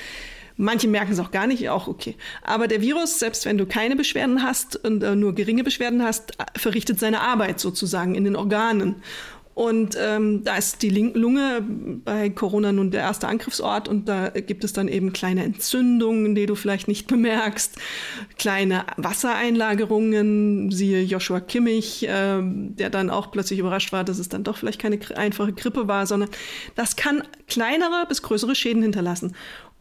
[0.60, 2.16] Manche merken es auch gar nicht, auch okay.
[2.42, 6.32] Aber der Virus, selbst wenn du keine Beschwerden hast und äh, nur geringe Beschwerden hast,
[6.56, 8.96] verrichtet seine Arbeit sozusagen in den Organen.
[9.58, 11.64] Und ähm, da ist die Lunge
[12.04, 16.46] bei Corona nun der erste Angriffsort und da gibt es dann eben kleine Entzündungen, die
[16.46, 17.76] du vielleicht nicht bemerkst,
[18.38, 24.44] kleine Wassereinlagerungen, siehe Joshua Kimmich, äh, der dann auch plötzlich überrascht war, dass es dann
[24.44, 26.30] doch vielleicht keine einfache Grippe war, sondern
[26.76, 29.34] das kann kleinere bis größere Schäden hinterlassen.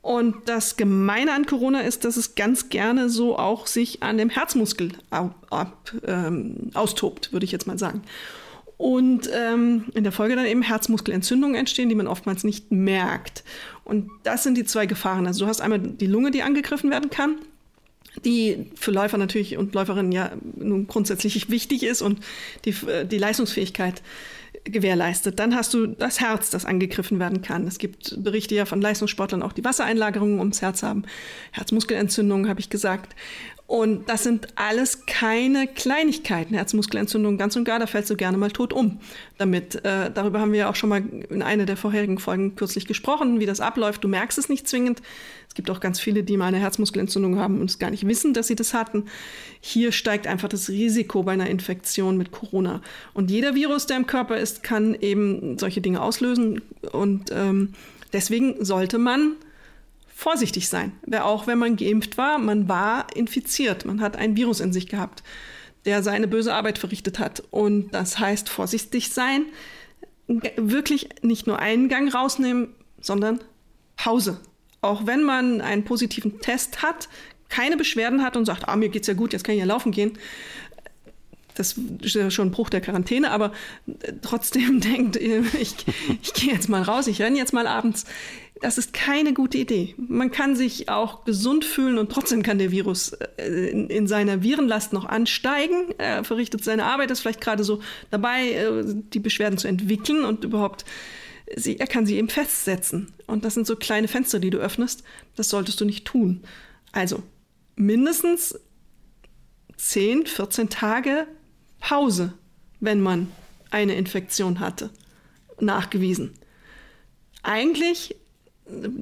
[0.08, 4.30] Und das Gemeine an Corona ist, dass es ganz gerne so auch sich an dem
[4.30, 8.04] Herzmuskel ab, ab, ähm, austobt, würde ich jetzt mal sagen.
[8.78, 13.44] Und ähm, in der Folge dann eben Herzmuskelentzündungen entstehen, die man oftmals nicht merkt.
[13.84, 15.28] Und das sind die zwei Gefahren.
[15.28, 17.36] Also du hast einmal die Lunge, die angegriffen werden kann,
[18.24, 22.22] die für Läufer natürlich und Läuferinnen ja nun grundsätzlich wichtig ist und
[22.64, 22.74] die,
[23.12, 24.02] die Leistungsfähigkeit
[24.72, 25.40] gewährleistet.
[25.40, 27.68] Dann hast du das Herz, das angegriffen werden kann.
[27.68, 31.04] Es gibt Berichte ja von Leistungssportlern auch, die Wassereinlagerungen ums Herz haben.
[31.52, 33.16] Herzmuskelentzündungen, habe ich gesagt.
[33.68, 36.56] Und das sind alles keine Kleinigkeiten.
[36.56, 39.02] Herzmuskelentzündung ganz und gar, da fällst du gerne mal tot um.
[39.38, 42.88] Damit, äh, darüber haben wir ja auch schon mal in einer der vorherigen Folgen kürzlich
[42.88, 44.06] gesprochen, wie das abläuft.
[44.06, 45.02] Du merkst es nicht zwingend.
[45.58, 48.46] Gibt auch ganz viele, die mal eine Herzmuskelentzündung haben und es gar nicht wissen, dass
[48.46, 49.06] sie das hatten.
[49.60, 52.84] Hier steigt einfach das Risiko bei einer Infektion mit Corona.
[53.16, 56.62] Und jeder Virus, der im Körper ist, kann eben solche Dinge auslösen.
[56.92, 57.74] Und ähm,
[58.14, 59.32] deswegen sollte man
[60.14, 60.92] vorsichtig sein.
[61.12, 65.24] Auch wenn man geimpft war, man war infiziert, man hat ein Virus in sich gehabt,
[65.86, 67.42] der seine böse Arbeit verrichtet hat.
[67.50, 69.46] Und das heißt vorsichtig sein,
[70.28, 73.40] wirklich nicht nur einen Gang rausnehmen, sondern
[73.96, 74.40] Pause.
[74.82, 77.10] Auch wenn man einen positiven Test hat,
[77.50, 79.92] keine Beschwerden hat und sagt, ah, mir geht's ja gut, jetzt kann ich ja laufen
[79.92, 80.18] gehen.
[81.56, 83.52] Das ist ja schon ein Bruch der Quarantäne, aber
[84.22, 85.76] trotzdem denkt, ich,
[86.22, 88.06] ich gehe jetzt mal raus, ich renne jetzt mal abends
[88.62, 89.96] das ist keine gute Idee.
[89.98, 94.44] Man kann sich auch gesund fühlen und trotzdem kann der Virus äh, in, in seiner
[94.44, 95.94] Virenlast noch ansteigen.
[95.98, 100.44] Er verrichtet seine Arbeit, ist vielleicht gerade so dabei, äh, die Beschwerden zu entwickeln und
[100.44, 100.86] überhaupt,
[101.56, 103.14] sie, er kann sie eben festsetzen.
[103.26, 105.04] Und das sind so kleine Fenster, die du öffnest.
[105.36, 106.44] Das solltest du nicht tun.
[106.92, 107.24] Also
[107.76, 108.60] mindestens
[109.78, 111.28] 10, 14 Tage
[111.80, 112.34] Pause,
[112.80, 113.32] wenn man
[113.70, 114.90] eine Infektion hatte.
[115.60, 116.34] Nachgewiesen.
[117.44, 118.16] Eigentlich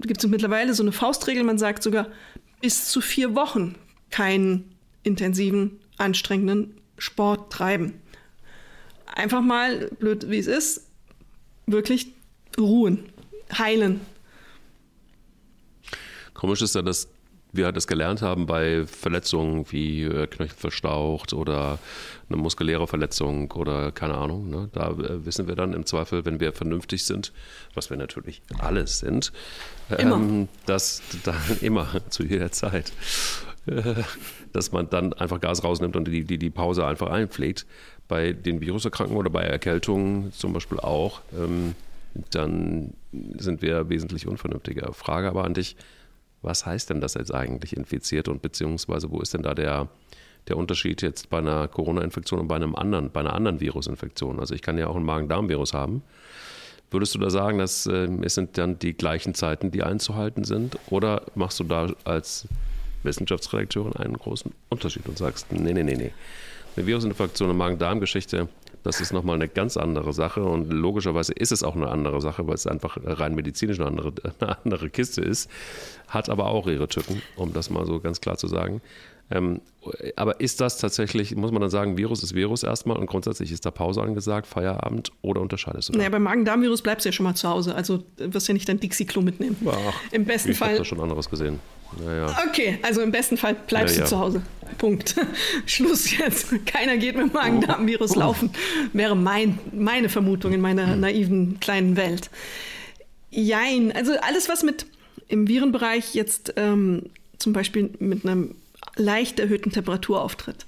[0.02, 2.08] gibt es mittlerweile so eine Faustregel, man sagt sogar
[2.62, 3.76] bis zu vier Wochen
[4.12, 7.94] keinen intensiven, anstrengenden Sport treiben.
[9.06, 10.88] Einfach mal, blöd wie es ist,
[11.66, 12.14] wirklich
[12.58, 13.06] ruhen,
[13.58, 14.02] heilen.
[16.34, 17.08] Komisch ist ja, dass
[17.54, 21.80] wir das gelernt haben bei Verletzungen wie äh, Knöchel verstaucht oder
[22.28, 24.50] eine muskuläre Verletzung oder keine Ahnung.
[24.50, 24.70] Ne?
[24.74, 27.32] Da äh, wissen wir dann im Zweifel, wenn wir vernünftig sind,
[27.74, 29.32] was wir natürlich alles sind.
[29.90, 32.92] Ähm, dass dann immer zu jeder Zeit
[34.54, 37.66] dass man dann einfach Gas rausnimmt und die, die, die Pause einfach einpflegt.
[38.08, 41.74] Bei den Viruserkranken oder bei Erkältungen zum Beispiel auch, ähm,
[42.32, 42.94] dann
[43.38, 44.94] sind wir wesentlich unvernünftiger.
[44.94, 45.76] Frage aber an dich,
[46.42, 49.90] was heißt denn das jetzt eigentlich infiziert und beziehungsweise wo ist denn da der,
[50.48, 54.40] der Unterschied jetzt bei einer Corona-Infektion und bei einem anderen, bei einer anderen Virusinfektion?
[54.40, 56.04] Also ich kann ja auch ein Magen-Darm-Virus haben.
[56.92, 60.78] Würdest du da sagen, dass äh, es sind dann die gleichen Zeiten, die einzuhalten sind?
[60.90, 62.48] Oder machst du da als
[63.04, 66.12] Wissenschaftsredakteurin einen großen Unterschied und sagst, nee, nee, nee, nee.
[66.76, 68.50] Eine Virusinfektion und Magen-Darm-Geschichte,
[68.86, 72.48] das ist nochmal eine ganz andere Sache und logischerweise ist es auch eine andere Sache,
[72.48, 75.50] weil es einfach rein medizinisch eine andere, eine andere Kiste ist,
[76.08, 78.82] hat aber auch ihre Tücken, um das mal so ganz klar zu sagen.
[79.32, 79.62] Ähm,
[80.16, 83.66] aber ist das tatsächlich, muss man dann sagen, Virus ist Virus erstmal und grundsätzlich ist
[83.66, 85.98] da Pause angesagt, Feierabend oder unterscheidest du das?
[85.98, 87.74] Naja, beim Magen-Darm-Virus bleibst du ja schon mal zu Hause.
[87.74, 89.58] Also wirst ja nicht dein Dixie-Klo mitnehmen.
[89.68, 90.68] Ach, Im besten ich Fall.
[90.68, 91.60] Ich habe da schon anderes gesehen.
[92.06, 94.42] Ja, Okay, also im besten Fall bleibst ja, du zu Hause.
[94.78, 95.16] Punkt.
[95.66, 96.48] Schluss jetzt.
[96.66, 98.20] Keiner geht mit Magen-Darm-Virus oh.
[98.20, 98.50] laufen.
[98.94, 101.00] Wäre mein, meine Vermutung in meiner hm.
[101.00, 102.30] naiven kleinen Welt.
[103.32, 104.86] Jein, also alles, was mit
[105.28, 108.56] im Virenbereich jetzt ähm, zum Beispiel mit einem
[108.96, 110.66] leicht erhöhten Temperatur auftritt.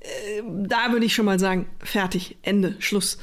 [0.00, 3.18] Äh, da würde ich schon mal sagen, fertig, Ende, Schluss.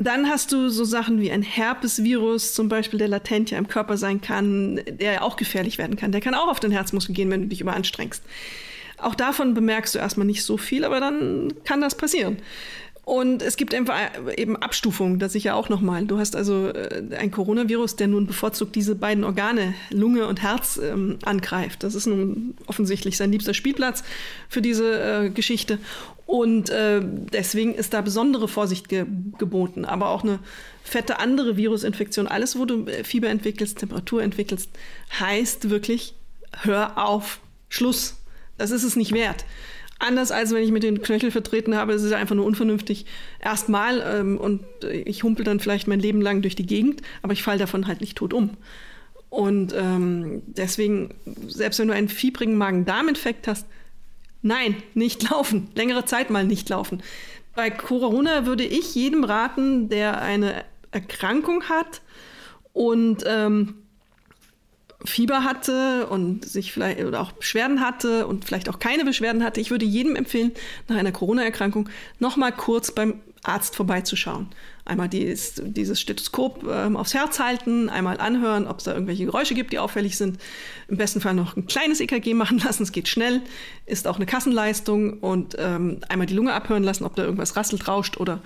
[0.00, 3.96] Dann hast du so Sachen wie ein Herpesvirus, zum Beispiel, der latent ja im Körper
[3.96, 6.12] sein kann, der ja auch gefährlich werden kann.
[6.12, 8.22] Der kann auch auf den Herzmuskel gehen, wenn du dich überanstrengst.
[8.98, 12.38] Auch davon bemerkst du erstmal nicht so viel, aber dann kann das passieren.
[13.08, 13.96] Und es gibt einfach
[14.36, 16.04] eben Abstufungen, das sicher auch nochmal.
[16.04, 20.78] Du hast also äh, ein Coronavirus, der nun bevorzugt diese beiden Organe, Lunge und Herz,
[20.82, 21.82] ähm, angreift.
[21.84, 24.04] Das ist nun offensichtlich sein liebster Spielplatz
[24.50, 25.78] für diese äh, Geschichte.
[26.28, 29.06] Und äh, deswegen ist da besondere Vorsicht ge
[29.38, 29.86] geboten.
[29.86, 30.40] Aber auch eine
[30.84, 34.68] fette andere Virusinfektion, alles, wo du äh, Fieber entwickelst, Temperatur entwickelst,
[35.18, 36.12] heißt wirklich,
[36.64, 38.20] hör auf, Schluss.
[38.58, 39.46] Das ist es nicht wert.
[40.00, 43.06] Anders als wenn ich mit den Knöchel vertreten habe, ist es einfach nur unvernünftig.
[43.40, 47.42] Erstmal ähm, und ich humpel dann vielleicht mein Leben lang durch die Gegend, aber ich
[47.42, 48.50] falle davon halt nicht tot um.
[49.30, 51.14] Und ähm, deswegen,
[51.46, 53.66] selbst wenn du einen fiebrigen Magen-Darm-Infekt hast,
[54.48, 55.68] nein, nicht laufen.
[55.74, 57.02] Längere Zeit mal nicht laufen.
[57.54, 62.02] Bei Corona würde ich jedem raten, der eine Erkrankung hat
[62.72, 63.74] und ähm,
[65.04, 69.60] Fieber hatte und sich vielleicht oder auch Beschwerden hatte und vielleicht auch keine Beschwerden hatte,
[69.60, 70.52] ich würde jedem empfehlen,
[70.88, 74.48] nach einer Corona-Erkrankung nochmal kurz beim Arzt vorbeizuschauen.
[74.84, 79.54] Einmal dieses, dieses Stethoskop ähm, aufs Herz halten, einmal anhören, ob es da irgendwelche Geräusche
[79.54, 80.38] gibt, die auffällig sind.
[80.88, 83.42] Im besten Fall noch ein kleines EKG machen lassen, es geht schnell,
[83.86, 87.86] ist auch eine Kassenleistung und ähm, einmal die Lunge abhören lassen, ob da irgendwas rasselt,
[87.86, 88.40] rauscht oder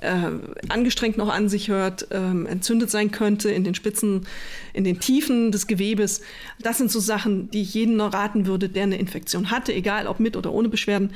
[0.00, 0.30] äh,
[0.68, 4.26] angestrengt noch an sich hört, ähm, entzündet sein könnte in den Spitzen,
[4.72, 6.22] in den Tiefen des Gewebes.
[6.60, 10.06] Das sind so Sachen, die ich jedem noch raten würde, der eine Infektion hatte, egal
[10.06, 11.12] ob mit oder ohne Beschwerden,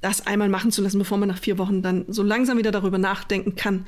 [0.00, 2.98] das einmal machen zu lassen, bevor man nach vier Wochen dann so langsam wieder darüber
[2.98, 3.84] nachdenken kann,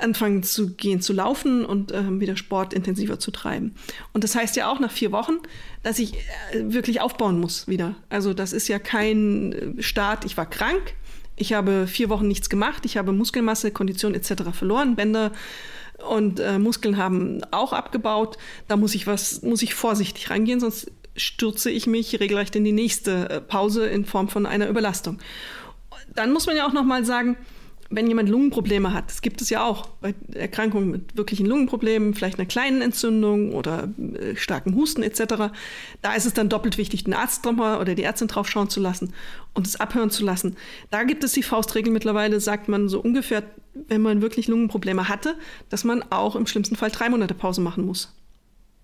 [0.00, 3.74] anfangen zu gehen, zu laufen und äh, wieder Sport intensiver zu treiben.
[4.12, 5.38] Und das heißt ja auch nach vier Wochen,
[5.82, 6.18] dass ich äh,
[6.72, 7.96] wirklich aufbauen muss wieder.
[8.08, 10.94] Also das ist ja kein äh, Start, ich war krank,
[11.40, 12.84] ich habe vier Wochen nichts gemacht.
[12.84, 14.50] Ich habe Muskelmasse, Kondition etc.
[14.52, 14.94] verloren.
[14.94, 15.32] Bänder
[16.06, 18.36] und äh, Muskeln haben auch abgebaut.
[18.68, 22.72] Da muss ich was, muss ich vorsichtig rangehen, sonst stürze ich mich regelrecht in die
[22.72, 25.18] nächste äh, Pause in Form von einer Überlastung.
[26.14, 27.36] Dann muss man ja auch noch mal sagen,
[27.92, 32.38] wenn jemand Lungenprobleme hat, das gibt es ja auch bei Erkrankungen mit wirklichen Lungenproblemen, vielleicht
[32.38, 35.50] einer kleinen Entzündung oder äh, starkem Husten etc.,
[36.00, 38.80] da ist es dann doppelt wichtig, den Arzt drüber oder die Ärztin drauf schauen zu
[38.80, 39.12] lassen
[39.54, 40.56] und es abhören zu lassen.
[40.90, 43.42] Da gibt es die Faustregel mittlerweile, sagt man so ungefähr,
[43.74, 45.34] wenn man wirklich Lungenprobleme hatte,
[45.68, 48.14] dass man auch im schlimmsten Fall drei Monate Pause machen muss,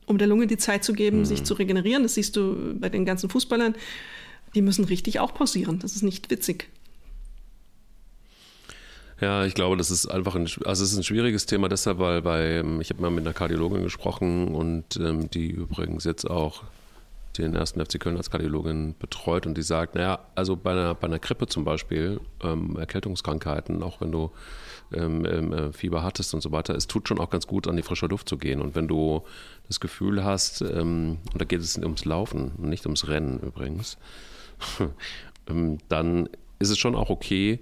[0.06, 1.24] um der Lunge die Zeit zu geben, mhm.
[1.26, 2.02] sich zu regenerieren.
[2.02, 3.76] Das siehst du bei den ganzen Fußballern.
[4.56, 5.78] Die müssen richtig auch pausieren.
[5.78, 6.68] Das ist nicht witzig.
[9.20, 12.20] Ja, ich glaube, das ist einfach ein, also es ist ein schwieriges Thema deshalb, weil
[12.20, 16.64] bei, ähm, ich habe mal mit einer Kardiologin gesprochen und ähm, die übrigens jetzt auch
[17.38, 21.06] den ersten FC Köln als Kardiologin betreut und die sagt, naja, also bei einer, bei
[21.06, 24.30] einer Grippe zum Beispiel, ähm, Erkältungskrankheiten, auch wenn du
[24.92, 27.76] ähm, ähm, äh, Fieber hattest und so weiter, es tut schon auch ganz gut, an
[27.76, 28.60] die frische Luft zu gehen.
[28.60, 29.22] Und wenn du
[29.66, 33.96] das Gefühl hast, ähm, und da geht es ums Laufen nicht ums Rennen übrigens,
[35.88, 37.60] dann ist es schon auch okay,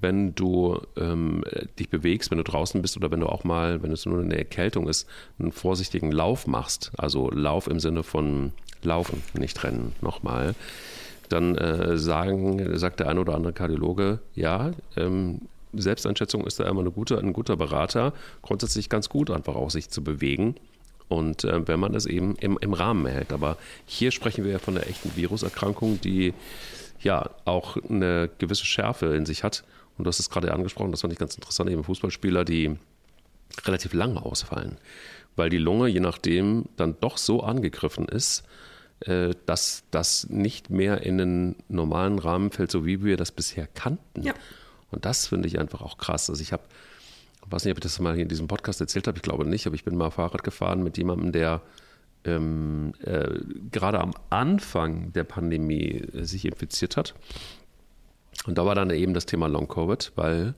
[0.00, 1.44] wenn du ähm,
[1.78, 4.36] dich bewegst, wenn du draußen bist oder wenn du auch mal, wenn es nur eine
[4.36, 10.54] Erkältung ist, einen vorsichtigen Lauf machst, also Lauf im Sinne von Laufen, nicht Rennen, nochmal,
[11.28, 15.40] dann äh, sagen, sagt der ein oder andere Kardiologe, ja, ähm,
[15.72, 19.90] Selbsteinschätzung ist da immer eine gute, ein guter Berater, grundsätzlich ganz gut, einfach auch sich
[19.90, 20.54] zu bewegen
[21.08, 23.32] Und äh, wenn man das eben im, im Rahmen hält.
[23.32, 26.32] Aber hier sprechen wir ja von einer echten Viruserkrankung, die
[27.00, 29.64] ja auch eine gewisse Schärfe in sich hat.
[29.96, 32.76] Und du hast es gerade angesprochen, das fand ich ganz interessant, eben Fußballspieler, die
[33.64, 34.78] relativ lange ausfallen,
[35.36, 38.44] weil die Lunge, je nachdem, dann doch so angegriffen ist,
[39.00, 43.66] äh, dass das nicht mehr in den normalen Rahmen fällt, so wie wir das bisher
[43.66, 44.22] kannten.
[44.22, 44.34] Ja.
[44.90, 46.30] Und das finde ich einfach auch krass.
[46.30, 46.62] Also ich habe,
[47.44, 49.44] ich weiß nicht, ob ich das mal hier in diesem Podcast erzählt habe, ich glaube
[49.44, 51.60] nicht, aber ich bin mal Fahrrad gefahren mit jemandem, der
[52.24, 53.28] ähm, äh,
[53.70, 57.14] gerade am Anfang der Pandemie äh, sich infiziert hat.
[58.46, 60.54] Und da war dann eben das Thema Long Covid, weil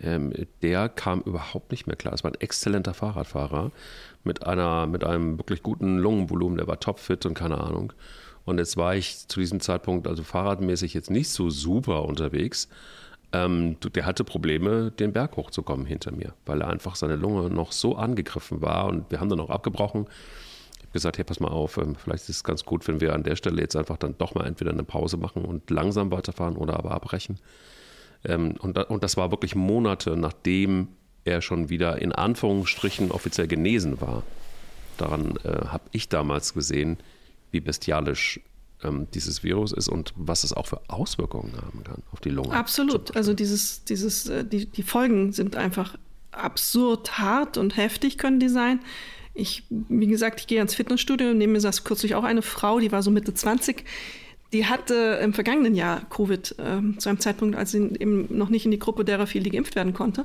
[0.00, 2.14] ähm, der kam überhaupt nicht mehr klar.
[2.14, 3.70] Es war ein exzellenter Fahrradfahrer
[4.24, 7.92] mit, einer, mit einem wirklich guten Lungenvolumen, der war topfit und keine Ahnung.
[8.44, 12.68] Und jetzt war ich zu diesem Zeitpunkt also fahrradmäßig jetzt nicht so super unterwegs.
[13.32, 17.72] Ähm, der hatte Probleme, den Berg hochzukommen hinter mir, weil er einfach seine Lunge noch
[17.72, 20.06] so angegriffen war und wir haben dann auch abgebrochen.
[20.94, 23.36] Gesagt, hey, pass mal auf, ähm, vielleicht ist es ganz gut, wenn wir an der
[23.36, 26.92] Stelle jetzt einfach dann doch mal entweder eine Pause machen und langsam weiterfahren oder aber
[26.92, 27.38] abbrechen.
[28.24, 30.88] Ähm, und, und das war wirklich Monate, nachdem
[31.24, 34.22] er schon wieder in Anführungsstrichen offiziell genesen war.
[34.96, 36.98] Daran äh, habe ich damals gesehen,
[37.50, 38.40] wie bestialisch
[38.84, 42.52] ähm, dieses Virus ist und was es auch für Auswirkungen haben kann auf die Lunge.
[42.52, 43.16] Absolut.
[43.16, 45.96] Also dieses, dieses, äh, die, die Folgen sind einfach
[46.30, 48.80] absurd hart und heftig können die sein.
[49.34, 51.34] Ich, wie gesagt, ich gehe ans Fitnessstudio.
[51.34, 53.84] Neben mir saß kürzlich auch eine Frau, die war so Mitte 20.
[54.52, 58.64] Die hatte im vergangenen Jahr Covid, äh, zu einem Zeitpunkt, als sie eben noch nicht
[58.64, 60.24] in die Gruppe derer fiel, die geimpft werden konnte.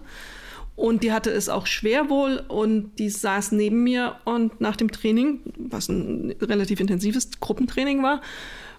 [0.76, 4.92] Und die hatte es auch schwer wohl und die saß neben mir und nach dem
[4.92, 8.22] Training, was ein relativ intensives Gruppentraining war,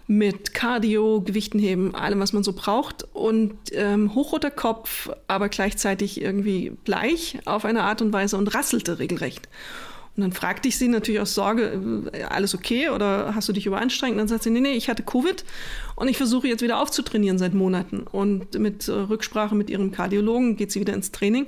[0.07, 6.71] mit Cardio, Gewichtenheben, allem, was man so braucht und ähm, hochroter Kopf, aber gleichzeitig irgendwie
[6.85, 9.49] bleich auf eine Art und Weise und rasselte regelrecht.
[10.21, 13.65] Und dann fragte ich sie natürlich aus Sorge, äh, alles okay oder hast du dich
[13.65, 14.13] überanstrengt?
[14.13, 15.45] Und dann sagt sie, nee, nee, ich hatte Covid
[15.97, 18.05] und ich versuche jetzt wieder aufzutrainieren seit Monaten.
[18.13, 21.47] Und mit äh, Rücksprache mit ihrem Kardiologen geht sie wieder ins Training.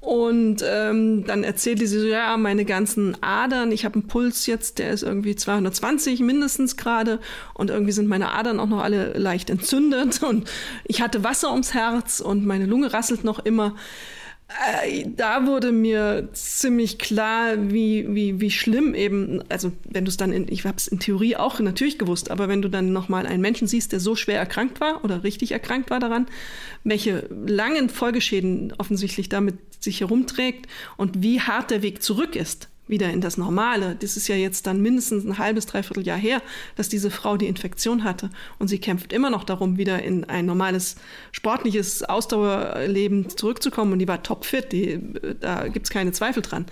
[0.00, 4.78] Und ähm, dann erzählte sie so, ja, meine ganzen Adern, ich habe einen Puls jetzt,
[4.78, 7.20] der ist irgendwie 220 mindestens gerade
[7.54, 10.50] und irgendwie sind meine Adern auch noch alle leicht entzündet und
[10.84, 13.76] ich hatte Wasser ums Herz und meine Lunge rasselt noch immer.
[14.48, 20.18] Äh, da wurde mir ziemlich klar, wie, wie, wie schlimm eben, also wenn du es
[20.18, 23.26] dann, in, ich habe es in Theorie auch natürlich gewusst, aber wenn du dann nochmal
[23.26, 26.26] einen Menschen siehst, der so schwer erkrankt war oder richtig erkrankt war daran,
[26.84, 30.66] welche langen Folgeschäden offensichtlich damit sich herumträgt
[30.98, 33.96] und wie hart der Weg zurück ist, wieder in das Normale.
[33.98, 36.42] Das ist ja jetzt dann mindestens ein halbes, dreiviertel Jahr her,
[36.76, 38.30] dass diese Frau die Infektion hatte.
[38.58, 40.96] Und sie kämpft immer noch darum, wieder in ein normales,
[41.32, 43.92] sportliches Ausdauerleben zurückzukommen.
[43.92, 45.00] Und die war topfit, die,
[45.40, 46.66] da gibt es keine Zweifel dran.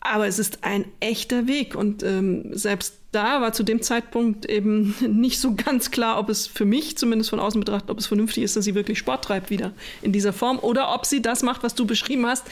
[0.00, 1.74] Aber es ist ein echter Weg.
[1.74, 6.46] Und ähm, selbst da war zu dem Zeitpunkt eben nicht so ganz klar, ob es
[6.46, 9.50] für mich, zumindest von außen betrachtet, ob es vernünftig ist, dass sie wirklich Sport treibt
[9.50, 12.46] wieder in dieser Form oder ob sie das macht, was du beschrieben hast,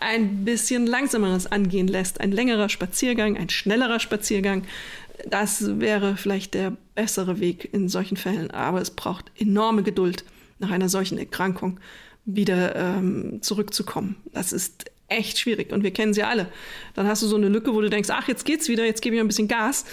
[0.00, 2.20] ein bisschen langsameres angehen lässt.
[2.20, 4.64] Ein längerer Spaziergang, ein schnellerer Spaziergang.
[5.28, 8.50] Das wäre vielleicht der bessere Weg in solchen Fällen.
[8.50, 10.24] Aber es braucht enorme Geduld,
[10.58, 11.78] nach einer solchen Erkrankung
[12.24, 14.16] wieder ähm, zurückzukommen.
[14.32, 16.50] Das ist echt schwierig und wir kennen sie alle.
[16.94, 19.16] Dann hast du so eine Lücke, wo du denkst, ach, jetzt geht's wieder, jetzt gebe
[19.16, 19.84] ich ein bisschen Gas.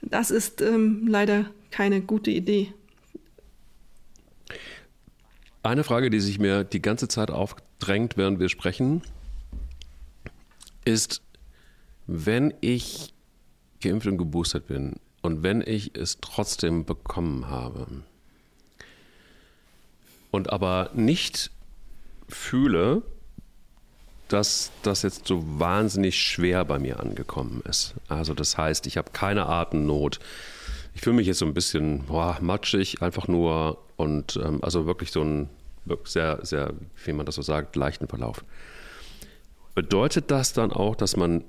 [0.00, 2.72] Das ist ähm, leider keine gute Idee.
[5.62, 9.02] Eine Frage, die sich mir die ganze Zeit aufdrängt, während wir sprechen,
[10.84, 11.22] ist,
[12.08, 13.14] wenn ich
[13.80, 17.86] geimpft und geboostert bin und wenn ich es trotzdem bekommen habe
[20.32, 21.52] und aber nicht
[22.28, 23.02] fühle,
[24.32, 27.94] dass das jetzt so wahnsinnig schwer bei mir angekommen ist.
[28.08, 30.20] Also das heißt, ich habe keine Atemnot.
[30.94, 35.12] Ich fühle mich jetzt so ein bisschen boah, matschig, einfach nur und ähm, also wirklich
[35.12, 35.48] so ein
[36.04, 36.72] sehr, sehr,
[37.04, 38.44] wie man das so sagt, leichten Verlauf.
[39.74, 41.44] Bedeutet das dann auch, dass man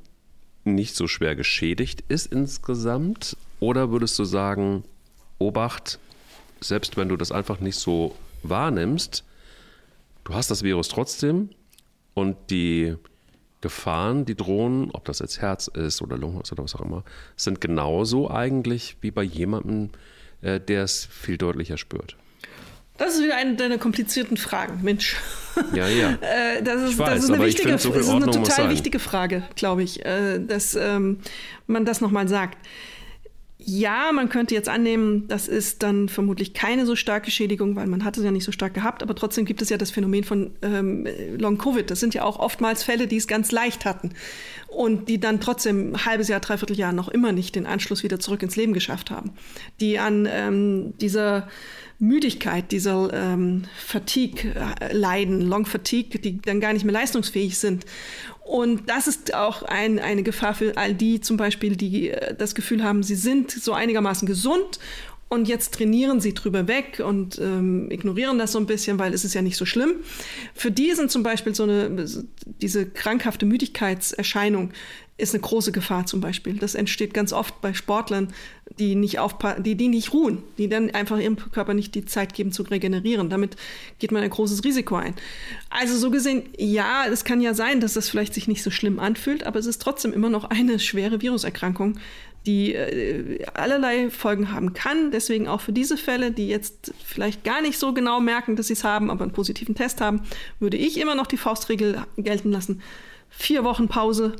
[0.63, 3.37] nicht so schwer geschädigt ist insgesamt?
[3.59, 4.83] Oder würdest du sagen,
[5.39, 5.99] Obacht,
[6.61, 9.23] selbst wenn du das einfach nicht so wahrnimmst,
[10.23, 11.49] du hast das Virus trotzdem,
[12.13, 12.95] und die
[13.61, 17.03] Gefahren, die drohen, ob das jetzt Herz ist oder Lungenhaus oder was auch immer,
[17.37, 19.89] sind genauso eigentlich wie bei jemandem,
[20.41, 22.17] äh, der es viel deutlicher spürt.
[22.97, 25.15] Das ist wieder eine deiner komplizierten Fragen, Mensch.
[25.73, 26.17] Ja, ja.
[26.21, 29.43] Äh, das ist, weiß, das ist eine, wichtige, so das ist eine total wichtige Frage,
[29.55, 31.19] glaube ich, äh, dass ähm,
[31.65, 32.57] man das nochmal sagt.
[33.65, 38.03] Ja, man könnte jetzt annehmen, das ist dann vermutlich keine so starke Schädigung, weil man
[38.03, 40.51] hat es ja nicht so stark gehabt, aber trotzdem gibt es ja das Phänomen von
[40.61, 41.07] ähm,
[41.37, 41.89] Long-Covid.
[41.89, 44.11] Das sind ja auch oftmals Fälle, die es ganz leicht hatten
[44.67, 48.19] und die dann trotzdem ein halbes Jahr, dreiviertel Jahr noch immer nicht den Anschluss wieder
[48.19, 49.31] zurück ins Leben geschafft haben.
[49.79, 51.47] Die an ähm, dieser
[51.99, 57.85] Müdigkeit, dieser ähm, Fatigue äh, leiden, Long Fatigue, die dann gar nicht mehr leistungsfähig sind.
[58.43, 62.55] Und das ist auch ein, eine Gefahr für all die zum Beispiel, die äh, das
[62.55, 64.79] Gefühl haben, sie sind so einigermaßen gesund
[65.33, 69.25] und jetzt trainieren sie drüber weg und ähm, ignorieren das so ein bisschen, weil es
[69.25, 69.95] ist ja nicht so schlimm.
[70.53, 72.07] Für die sind zum Beispiel so eine,
[72.61, 74.71] diese krankhafte Müdigkeitserscheinung
[75.15, 76.57] ist eine große Gefahr zum Beispiel.
[76.57, 78.33] Das entsteht ganz oft bei Sportlern,
[78.79, 79.19] die nicht,
[79.59, 83.29] die, die nicht ruhen, die dann einfach ihrem Körper nicht die Zeit geben zu regenerieren.
[83.29, 83.55] Damit
[83.99, 85.13] geht man ein großes Risiko ein.
[85.69, 88.99] Also so gesehen, ja, es kann ja sein, dass das vielleicht sich nicht so schlimm
[88.99, 91.99] anfühlt, aber es ist trotzdem immer noch eine schwere Viruserkrankung,
[92.45, 95.11] die äh, allerlei Folgen haben kann.
[95.11, 98.73] Deswegen auch für diese Fälle, die jetzt vielleicht gar nicht so genau merken, dass sie
[98.73, 100.21] es haben, aber einen positiven Test haben,
[100.59, 102.81] würde ich immer noch die Faustregel gelten lassen.
[103.29, 104.35] Vier Wochen Pause,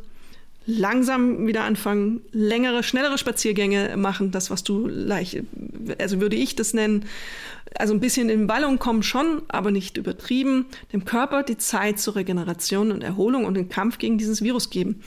[0.66, 5.43] langsam wieder anfangen, längere, schnellere Spaziergänge machen, das, was du leicht,
[5.99, 7.06] also würde ich das nennen,
[7.76, 12.16] also ein bisschen in Ballung kommen schon, aber nicht übertrieben, dem Körper die Zeit zur
[12.16, 15.01] Regeneration und Erholung und den Kampf gegen dieses Virus geben.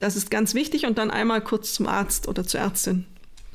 [0.00, 3.06] Das ist ganz wichtig und dann einmal kurz zum Arzt oder zur Ärztin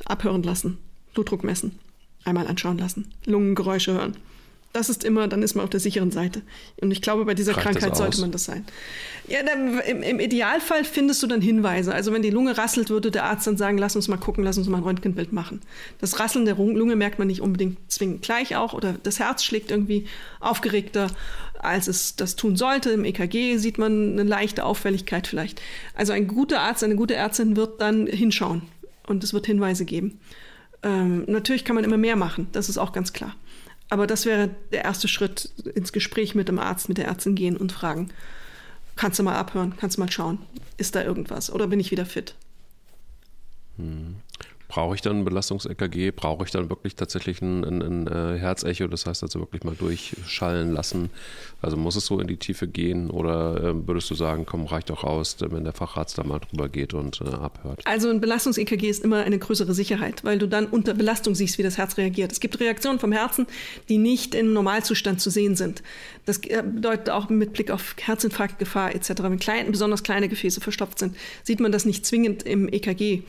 [0.06, 0.78] abhören lassen,
[1.14, 1.80] Blutdruck messen,
[2.24, 4.18] einmal anschauen lassen, Lungengeräusche hören.
[4.74, 6.42] Das ist immer, dann ist man auf der sicheren Seite.
[6.80, 8.66] Und ich glaube, bei dieser Reicht Krankheit sollte man das sein.
[9.28, 11.94] Ja, dann, im, im, Idealfall findest du dann Hinweise.
[11.94, 14.58] Also wenn die Lunge rasselt, würde der Arzt dann sagen, lass uns mal gucken, lass
[14.58, 15.60] uns mal ein Röntgenbild machen.
[16.00, 18.74] Das Rasseln der Lunge merkt man nicht unbedingt zwingend gleich auch.
[18.74, 20.08] Oder das Herz schlägt irgendwie
[20.39, 21.08] aufgeregter,
[21.64, 22.91] als es das tun sollte.
[22.91, 25.62] Im EKG sieht man eine leichte Auffälligkeit vielleicht.
[25.95, 28.64] Also ein guter Arzt, eine gute Ärztin wird dann hinschauen
[29.07, 30.20] und es wird Hinweise geben.
[30.84, 33.36] Ähm, natürlich kann man immer mehr machen, das ist auch ganz klar.
[33.89, 37.57] Aber das wäre der erste Schritt, ins Gespräch mit dem Arzt, mit der Ärztin gehen
[37.57, 38.09] und fragen,
[38.95, 40.39] kannst du mal abhören, kannst du mal schauen,
[40.78, 42.36] ist da irgendwas oder bin ich wieder fit?
[43.78, 44.16] Hm.
[44.72, 46.11] Brauche ich dann ein Belastungs-EKG?
[46.11, 48.88] Brauche ich dann wirklich tatsächlich ein, ein, ein, äh, Herzecho?
[48.88, 51.09] Das heißt also wirklich mal durchschallen lassen.
[51.61, 54.89] Also muss es so in die Tiefe gehen oder äh, würdest du sagen, komm, reicht
[54.89, 57.82] doch aus, wenn der Facharzt da mal drüber geht und äh, abhört?
[57.86, 61.63] Also ein Belastungs-EKG ist immer eine größere Sicherheit, weil du dann unter Belastung siehst, wie
[61.63, 62.32] das Herz reagiert.
[62.32, 63.47] Es gibt Reaktionen vom Herzen,
[63.89, 65.84] die nicht im Normalzustand zu sehen sind.
[66.26, 69.09] Das äh, bedeutet auch mit Blick auf Herzinfarktgefahr etc.
[69.17, 73.24] Wenn klein, besonders kleine Gefäße verstopft sind, sieht man das nicht zwingend im EKG.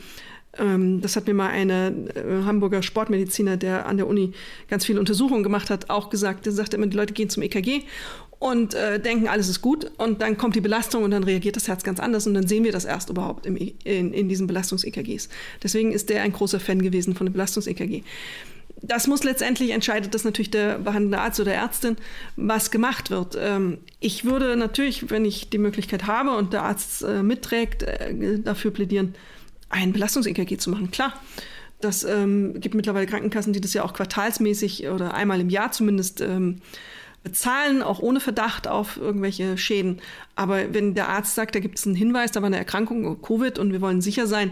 [0.57, 4.33] Ähm, das hat mir mal eine äh, Hamburger Sportmediziner, der an der Uni
[4.69, 6.45] ganz viele Untersuchungen gemacht hat, auch gesagt.
[6.45, 7.81] Der sagte immer, die Leute gehen zum EKG
[8.39, 9.91] und äh, denken, alles ist gut.
[9.97, 12.63] Und dann kommt die Belastung und dann reagiert das Herz ganz anders und dann sehen
[12.63, 15.29] wir das erst überhaupt im, e, in, in diesen Belastungs-EKGs.
[15.63, 18.03] Deswegen ist der ein großer Fan gewesen von dem Belastungs-EKG.
[18.81, 21.95] Das muss letztendlich entscheidet das natürlich der behandelnde Arzt oder Ärztin,
[22.35, 23.37] was gemacht wird.
[23.39, 28.39] Ähm, ich würde natürlich, wenn ich die Möglichkeit habe und der Arzt äh, mitträgt, äh,
[28.39, 29.15] dafür plädieren,
[29.73, 30.91] ein Belastungs-EKG zu machen.
[30.91, 31.13] Klar,
[31.81, 36.21] das ähm, gibt mittlerweile Krankenkassen, die das ja auch quartalsmäßig oder einmal im Jahr zumindest
[36.21, 36.61] ähm,
[37.23, 39.99] bezahlen, auch ohne Verdacht auf irgendwelche Schäden.
[40.35, 43.59] Aber wenn der Arzt sagt, da gibt es einen Hinweis, da war eine Erkrankung, Covid,
[43.59, 44.51] und wir wollen sicher sein,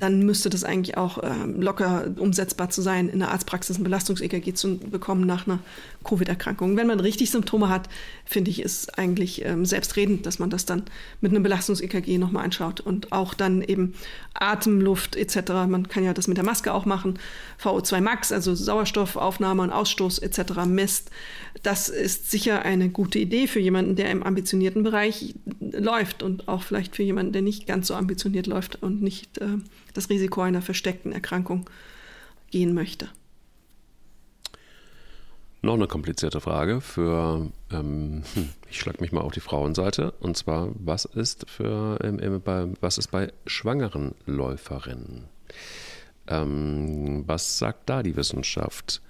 [0.00, 4.54] dann müsste das eigentlich auch äh, locker umsetzbar zu sein, in der Arztpraxis ein Belastungs-EKG
[4.54, 5.60] zu bekommen nach einer
[6.02, 6.76] Covid-Erkrankung.
[6.76, 7.88] Wenn man richtig Symptome hat,
[8.24, 10.82] finde ich, ist eigentlich ähm, selbstredend, dass man das dann
[11.20, 13.94] mit einem Belastungs-EKG nochmal anschaut und auch dann eben
[14.34, 15.52] Atemluft etc.
[15.68, 17.20] Man kann ja das mit der Maske auch machen,
[17.62, 20.64] VO2 Max, also Sauerstoffaufnahme und Ausstoß etc.
[20.66, 21.10] misst.
[21.62, 25.19] Das ist sicher eine gute Idee für jemanden, der im ambitionierten Bereich
[25.60, 29.58] läuft und auch vielleicht für jemanden, der nicht ganz so ambitioniert läuft und nicht äh,
[29.94, 31.68] das Risiko einer versteckten Erkrankung
[32.50, 33.08] gehen möchte.
[35.62, 40.36] Noch eine komplizierte Frage für, ähm, hm, ich schlage mich mal auf die Frauenseite, und
[40.36, 45.24] zwar, was ist, für, ähm, bei, was ist bei schwangeren Läuferinnen?
[46.28, 49.02] Ähm, was sagt da die Wissenschaft?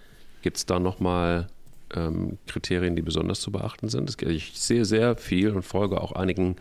[0.42, 1.46] Gibt es da nochmal
[1.94, 4.20] ähm, Kriterien, die besonders zu beachten sind.
[4.22, 6.56] Ich sehe sehr viel und folge auch einigen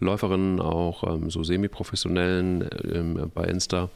[0.00, 3.88] Läuferinnen, auch ähm, so semi-professionellen ähm, bei Insta,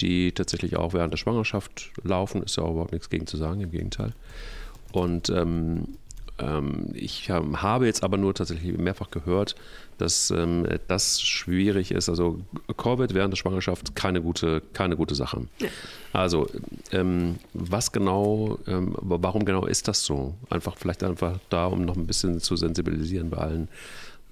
[0.00, 2.42] die tatsächlich auch während der Schwangerschaft laufen.
[2.42, 4.14] Ist ja auch überhaupt nichts gegen zu sagen, im Gegenteil.
[4.92, 5.88] Und ähm,
[6.38, 9.54] ähm, ich habe jetzt aber nur tatsächlich mehrfach gehört,
[9.98, 12.08] dass ähm, das schwierig ist.
[12.08, 12.40] Also
[12.76, 15.42] Covid während der Schwangerschaft keine gute, keine gute Sache.
[15.58, 15.68] Ja.
[16.12, 16.48] Also
[16.90, 20.34] ähm, was genau, ähm, warum genau ist das so?
[20.50, 23.68] Einfach vielleicht einfach da, um noch ein bisschen zu sensibilisieren bei allen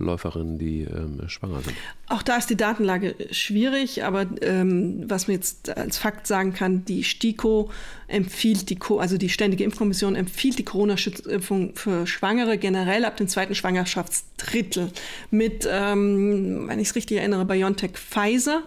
[0.00, 1.76] Läuferinnen, die ähm, schwanger sind.
[2.08, 6.84] Auch da ist die Datenlage schwierig, aber ähm, was man jetzt als Fakt sagen kann,
[6.84, 7.70] die STIKO
[8.08, 13.54] empfiehlt die, also die Ständige Impfkommission empfiehlt die Corona-Schutzimpfung für Schwangere generell ab dem zweiten
[13.54, 14.90] Schwangerschaftsdrittel
[15.30, 18.62] mit, ähm, wenn ich es richtig erinnere, BioNTech Pfizer,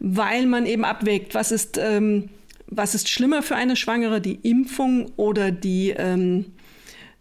[0.00, 2.30] weil man eben abwägt, was ist, ähm,
[2.66, 6.46] was ist schlimmer für eine Schwangere, die Impfung oder die ähm,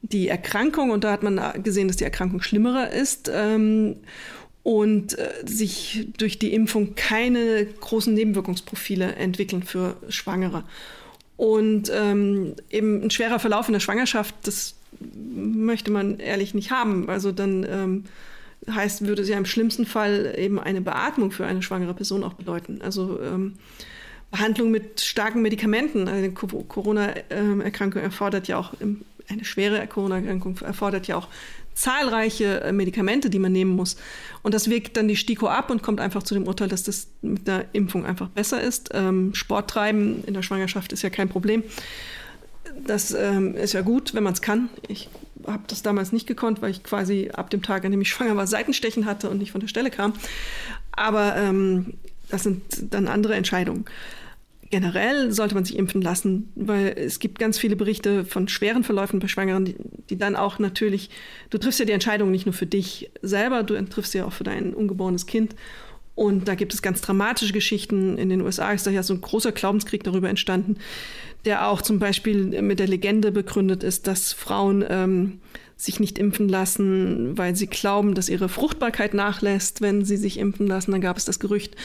[0.04, 3.96] die Erkrankung, und da hat man gesehen, dass die Erkrankung schlimmerer ist ähm,
[4.62, 10.66] und äh, sich durch die Impfung keine großen Nebenwirkungsprofile entwickeln für Schwangere.
[11.38, 17.10] Und ähm, eben ein schwerer Verlauf in der Schwangerschaft, das möchte man ehrlich nicht haben.
[17.10, 18.04] Also dann ähm,
[18.70, 22.34] heißt, würde es ja im schlimmsten Fall eben eine Beatmung für eine schwangere Person auch
[22.34, 22.82] bedeuten.
[22.82, 23.54] Also ähm,
[24.32, 26.08] Behandlung mit starken Medikamenten.
[26.08, 29.02] Eine Corona-Erkrankung erfordert ja auch im
[29.34, 31.28] eine schwere Corona-Erkrankung erfordert ja auch
[31.74, 33.98] zahlreiche äh, Medikamente, die man nehmen muss.
[34.42, 37.08] Und das wirkt dann die STIKO ab und kommt einfach zu dem Urteil, dass das
[37.22, 38.90] mit der Impfung einfach besser ist.
[38.94, 41.64] Ähm, Sport treiben in der Schwangerschaft ist ja kein Problem.
[42.86, 44.70] Das ähm, ist ja gut, wenn man es kann.
[44.88, 45.10] Ich
[45.46, 48.36] habe das damals nicht gekonnt, weil ich quasi ab dem Tag, an dem ich schwanger
[48.36, 50.14] war, Seitenstechen hatte und nicht von der Stelle kam.
[50.92, 51.94] Aber ähm,
[52.30, 52.62] das sind
[52.94, 53.86] dann andere Entscheidungen
[54.74, 59.20] generell sollte man sich impfen lassen, weil es gibt ganz viele Berichte von schweren Verläufen
[59.20, 59.76] bei Schwangeren, die,
[60.10, 61.12] die, dann auch natürlich,
[61.52, 64.34] du triffst ja die Entscheidung nicht nur für dich selber, du triffst sie ja auch
[64.34, 65.56] für dein ungeborenes Kind.
[66.16, 68.18] Und da gibt es ganz dramatische Geschichten.
[68.18, 70.78] In den USA ist da ja so ein großer Glaubenskrieg darüber entstanden,
[71.46, 75.40] der auch zum Beispiel mit der Legende begründet ist, dass Frauen ähm,
[75.84, 80.68] sich nicht impfen lassen, weil sie glauben, dass ihre Fruchtbarkeit nachlässt, wenn sie sich impfen
[80.68, 80.92] lassen.
[80.92, 81.76] Dann gab es das Gerücht,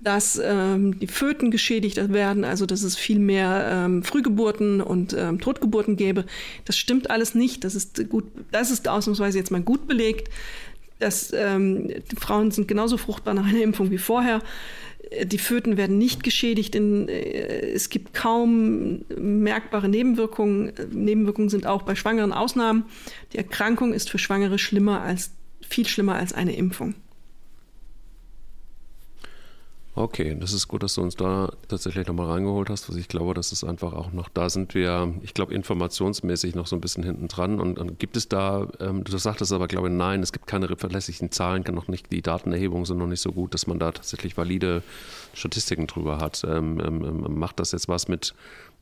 [0.00, 5.40] dass ähm, die Föten geschädigt werden, also dass es viel mehr ähm, Frühgeburten und ähm,
[5.40, 6.24] Totgeburten gäbe.
[6.64, 7.64] Das stimmt alles nicht.
[7.64, 10.28] Das ist gut, das ist ausnahmsweise jetzt mal gut belegt.
[11.00, 14.42] Dass, ähm, Frauen sind genauso fruchtbar nach einer Impfung wie vorher.
[15.22, 16.74] Die Föten werden nicht geschädigt.
[16.74, 20.72] In, äh, es gibt kaum merkbare Nebenwirkungen.
[20.90, 22.84] Nebenwirkungen sind auch bei Schwangeren Ausnahmen.
[23.32, 26.94] Die Erkrankung ist für Schwangere schlimmer als, viel schlimmer als eine Impfung.
[29.96, 33.32] Okay, das ist gut, dass du uns da tatsächlich nochmal reingeholt hast, was ich glaube,
[33.32, 37.04] dass es einfach auch noch, da sind wir, ich glaube, informationsmäßig noch so ein bisschen
[37.04, 37.60] hinten dran.
[37.60, 40.66] Und, und gibt es da, ähm, du sagtest aber, glaube ich, nein, es gibt keine
[40.76, 43.92] verlässlichen Zahlen, kann noch nicht, die Datenerhebungen sind noch nicht so gut, dass man da
[43.92, 44.82] tatsächlich valide
[45.32, 46.42] Statistiken drüber hat.
[46.42, 48.34] Ähm, ähm, ähm macht das jetzt was mit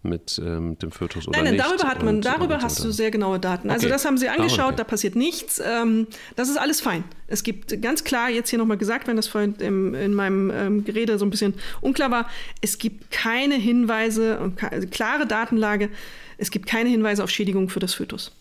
[0.03, 2.86] mit ähm, dem Fötus oder nein, nein, darüber hat man, und, darüber und, hast und,
[2.86, 3.70] du sehr genaue Daten.
[3.70, 3.92] Also okay.
[3.92, 4.76] das haben sie ah, angeschaut, ah, okay.
[4.78, 5.62] da passiert nichts.
[5.64, 7.05] Ähm, das ist alles fein.
[7.28, 10.84] Es gibt ganz klar, jetzt hier nochmal gesagt, wenn das vorhin im, in meinem ähm,
[10.84, 12.28] Gerede so ein bisschen unklar war,
[12.61, 15.88] es gibt keine Hinweise, also klare Datenlage,
[16.38, 18.32] es gibt keine Hinweise auf Schädigung für das Fötus.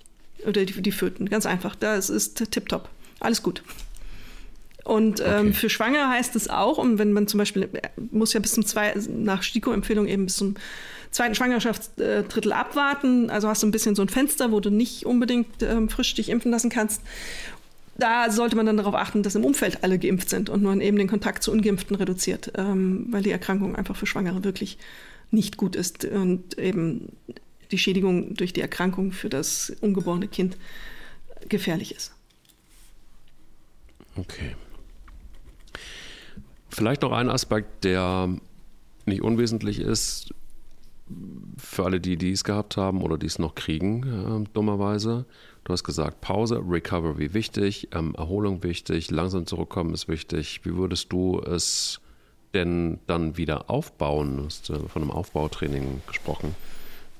[0.45, 1.76] Oder die, die Föten, ganz einfach.
[1.76, 2.89] Das ist tipptopp.
[3.20, 3.62] Alles gut.
[4.84, 5.53] Und ähm, okay.
[5.53, 7.69] für Schwanger heißt es auch, und wenn man zum Beispiel,
[8.11, 10.55] muss ja bis zum zwei, nach STIKO-Empfehlung eben bis zum
[11.11, 13.29] zweiten Schwangerschaftsdrittel abwarten.
[13.29, 16.29] Also hast du ein bisschen so ein Fenster, wo du nicht unbedingt ähm, frisch dich
[16.29, 17.01] impfen lassen kannst.
[17.97, 20.97] Da sollte man dann darauf achten, dass im Umfeld alle geimpft sind und man eben
[20.97, 24.77] den Kontakt zu Ungeimpften reduziert, ähm, weil die Erkrankung einfach für Schwangere wirklich
[25.29, 27.09] nicht gut ist und eben
[27.71, 30.57] die Schädigung durch die Erkrankung für das ungeborene Kind
[31.47, 32.13] gefährlich ist.
[34.15, 34.55] Okay.
[36.72, 38.30] Vielleicht noch ein Aspekt, der
[39.05, 40.34] nicht unwesentlich ist
[41.57, 45.26] für alle, die dies gehabt haben oder dies noch kriegen, äh, dummerweise.
[45.63, 50.61] Du hast gesagt, Pause, Recovery wichtig, ähm, Erholung wichtig, langsam zurückkommen ist wichtig.
[50.63, 51.99] Wie würdest du es
[52.53, 54.38] denn dann wieder aufbauen?
[54.38, 56.55] Du hast äh, von einem Aufbautraining gesprochen.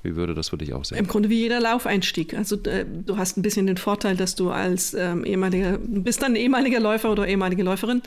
[0.02, 0.98] Wie würde das für dich aussehen?
[0.98, 2.34] Im Grunde wie jeder Laufeinstieg.
[2.34, 6.34] Also äh, du hast ein bisschen den Vorteil, dass du als ähm, ehemaliger, bist dann
[6.34, 8.02] ehemaliger Läufer oder ehemalige Läuferin,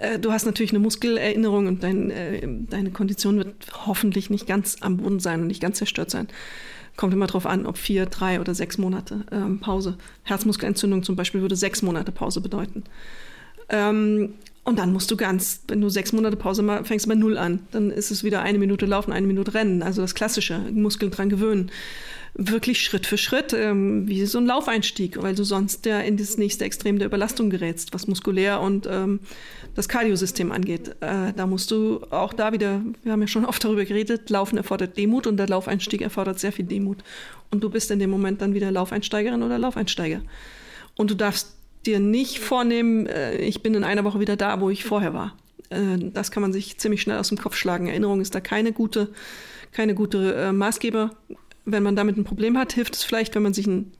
[0.00, 3.54] äh, du hast natürlich eine Muskelerinnerung und dein, äh, deine Kondition wird
[3.86, 6.28] hoffentlich nicht ganz am Boden sein und nicht ganz zerstört sein.
[6.96, 9.96] Kommt immer darauf an, ob vier, drei oder sechs Monate ähm, Pause.
[10.24, 12.84] Herzmuskelentzündung zum Beispiel würde sechs Monate Pause bedeuten.
[13.68, 14.34] Ähm,
[14.70, 17.60] und dann musst du ganz, wenn du sechs Monate Pause machst, fängst bei Null an.
[17.72, 19.82] Dann ist es wieder eine Minute laufen, eine Minute rennen.
[19.82, 21.70] Also das Klassische, Muskeln dran gewöhnen
[22.34, 26.38] wirklich Schritt für Schritt, ähm, wie so ein Laufeinstieg, weil du sonst ja in das
[26.38, 29.20] nächste Extrem der Überlastung gerätst, was muskulär und ähm,
[29.74, 30.96] das Kardiosystem angeht.
[31.00, 34.56] Äh, da musst du auch da wieder, wir haben ja schon oft darüber geredet, Laufen
[34.56, 36.98] erfordert Demut und der Laufeinstieg erfordert sehr viel Demut.
[37.50, 40.20] Und du bist in dem Moment dann wieder Laufeinsteigerin oder Laufeinsteiger.
[40.96, 41.56] Und du darfst
[41.86, 45.36] dir nicht vornehmen, äh, ich bin in einer Woche wieder da, wo ich vorher war.
[45.70, 47.88] Äh, das kann man sich ziemlich schnell aus dem Kopf schlagen.
[47.88, 49.08] Erinnerung ist da keine gute,
[49.72, 51.10] keine gute äh, Maßgeber
[51.64, 53.92] wenn man damit ein Problem hat, hilft es vielleicht, wenn man sich einen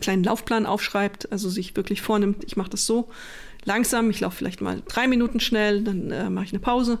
[0.00, 3.08] kleinen Laufplan aufschreibt, also sich wirklich vornimmt, ich mache das so
[3.64, 6.98] langsam, ich laufe vielleicht mal drei Minuten schnell, dann äh, mache ich eine Pause.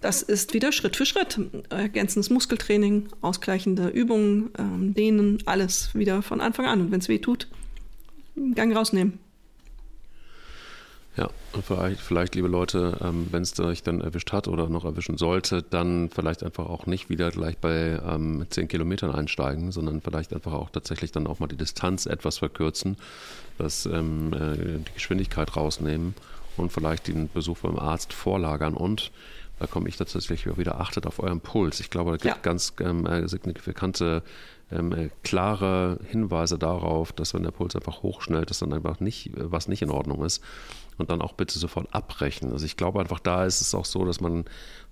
[0.00, 1.38] Das ist wieder Schritt für Schritt.
[1.70, 6.80] Ergänzendes Muskeltraining, ausgleichende Übungen, ähm, Dehnen, alles wieder von Anfang an.
[6.80, 7.46] Und wenn es weh tut,
[8.54, 9.18] Gang rausnehmen.
[11.14, 14.86] Ja, und vielleicht, vielleicht liebe Leute, ähm, wenn es euch dann erwischt hat oder noch
[14.86, 20.00] erwischen sollte, dann vielleicht einfach auch nicht wieder gleich bei ähm, 10 Kilometern einsteigen, sondern
[20.00, 22.96] vielleicht einfach auch tatsächlich dann auch mal die Distanz etwas verkürzen,
[23.58, 26.14] das, ähm, äh, die Geschwindigkeit rausnehmen
[26.56, 29.10] und vielleicht den Besuch beim Arzt vorlagern und
[29.58, 31.78] da komme ich tatsächlich wieder, achtet auf euren Puls.
[31.78, 32.42] Ich glaube, da gibt ja.
[32.42, 34.24] ganz ähm, äh, signifikante
[34.72, 39.30] ähm, äh, klare Hinweise darauf, dass wenn der Puls einfach hochschnellt, dass dann einfach nicht,
[39.34, 40.42] was nicht in Ordnung ist.
[40.98, 42.52] Und dann auch bitte sofort abbrechen.
[42.52, 44.44] Also ich glaube einfach, da ist es auch so, dass man,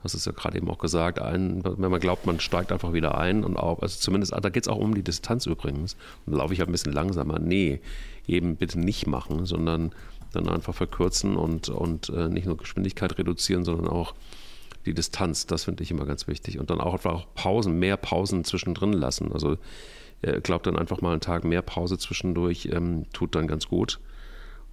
[0.02, 3.18] hast es ja gerade eben auch gesagt, ein, wenn man glaubt, man steigt einfach wieder
[3.18, 5.96] ein und auch, also zumindest, da geht es auch um die Distanz übrigens.
[6.24, 7.38] Und laufe ich ein bisschen langsamer.
[7.38, 7.80] Nee,
[8.26, 9.92] eben bitte nicht machen, sondern
[10.32, 14.14] dann einfach verkürzen und, und äh, nicht nur Geschwindigkeit reduzieren, sondern auch
[14.86, 16.58] die Distanz, das finde ich immer ganz wichtig.
[16.58, 19.32] Und dann auch einfach auch Pausen, mehr Pausen zwischendrin lassen.
[19.32, 19.58] Also
[20.22, 24.00] ich glaube dann einfach mal einen Tag mehr Pause zwischendurch ähm, tut dann ganz gut.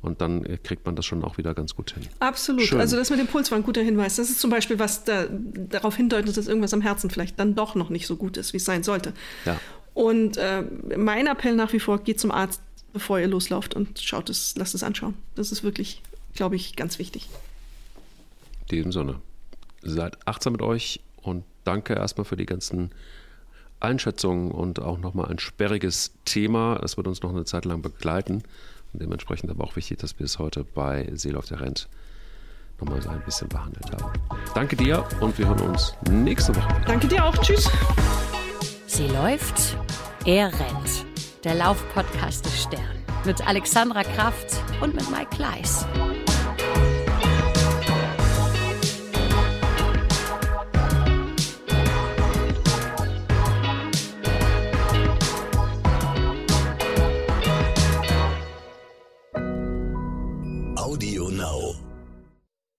[0.01, 2.03] Und dann äh, kriegt man das schon auch wieder ganz gut hin.
[2.19, 2.63] Absolut.
[2.63, 2.79] Schön.
[2.79, 4.17] Also das mit dem Puls war ein guter Hinweis.
[4.17, 7.75] Das ist zum Beispiel, was da, darauf hindeutet, dass irgendwas am Herzen vielleicht dann doch
[7.75, 9.13] noch nicht so gut ist, wie es sein sollte.
[9.45, 9.59] Ja.
[9.93, 10.63] Und äh,
[10.95, 12.61] mein Appell nach wie vor, geht zum Arzt,
[12.93, 15.15] bevor ihr loslauft und schaut es, lasst es anschauen.
[15.35, 16.03] Das ist wirklich,
[16.35, 17.27] glaube ich, ganz wichtig.
[18.69, 19.15] In diesem Sinne
[19.91, 22.91] seid achtsam mit euch und danke erstmal für die ganzen
[23.79, 26.79] Einschätzungen und auch nochmal ein sperriges Thema.
[26.83, 28.43] Es wird uns noch eine Zeit lang begleiten.
[28.93, 31.87] Und dementsprechend aber auch wichtig, dass wir es heute bei Seele auf der Rent
[32.79, 34.19] nochmal so ein bisschen behandelt haben.
[34.53, 36.81] Danke dir und wir hören uns nächste Woche.
[36.85, 37.35] Danke dir auch.
[37.37, 37.69] Tschüss.
[38.85, 39.77] Sie läuft,
[40.25, 41.05] er rennt.
[41.43, 43.03] Der Laufpodcast des Stern.
[43.25, 45.85] Mit Alexandra Kraft und mit Mike Kleiss.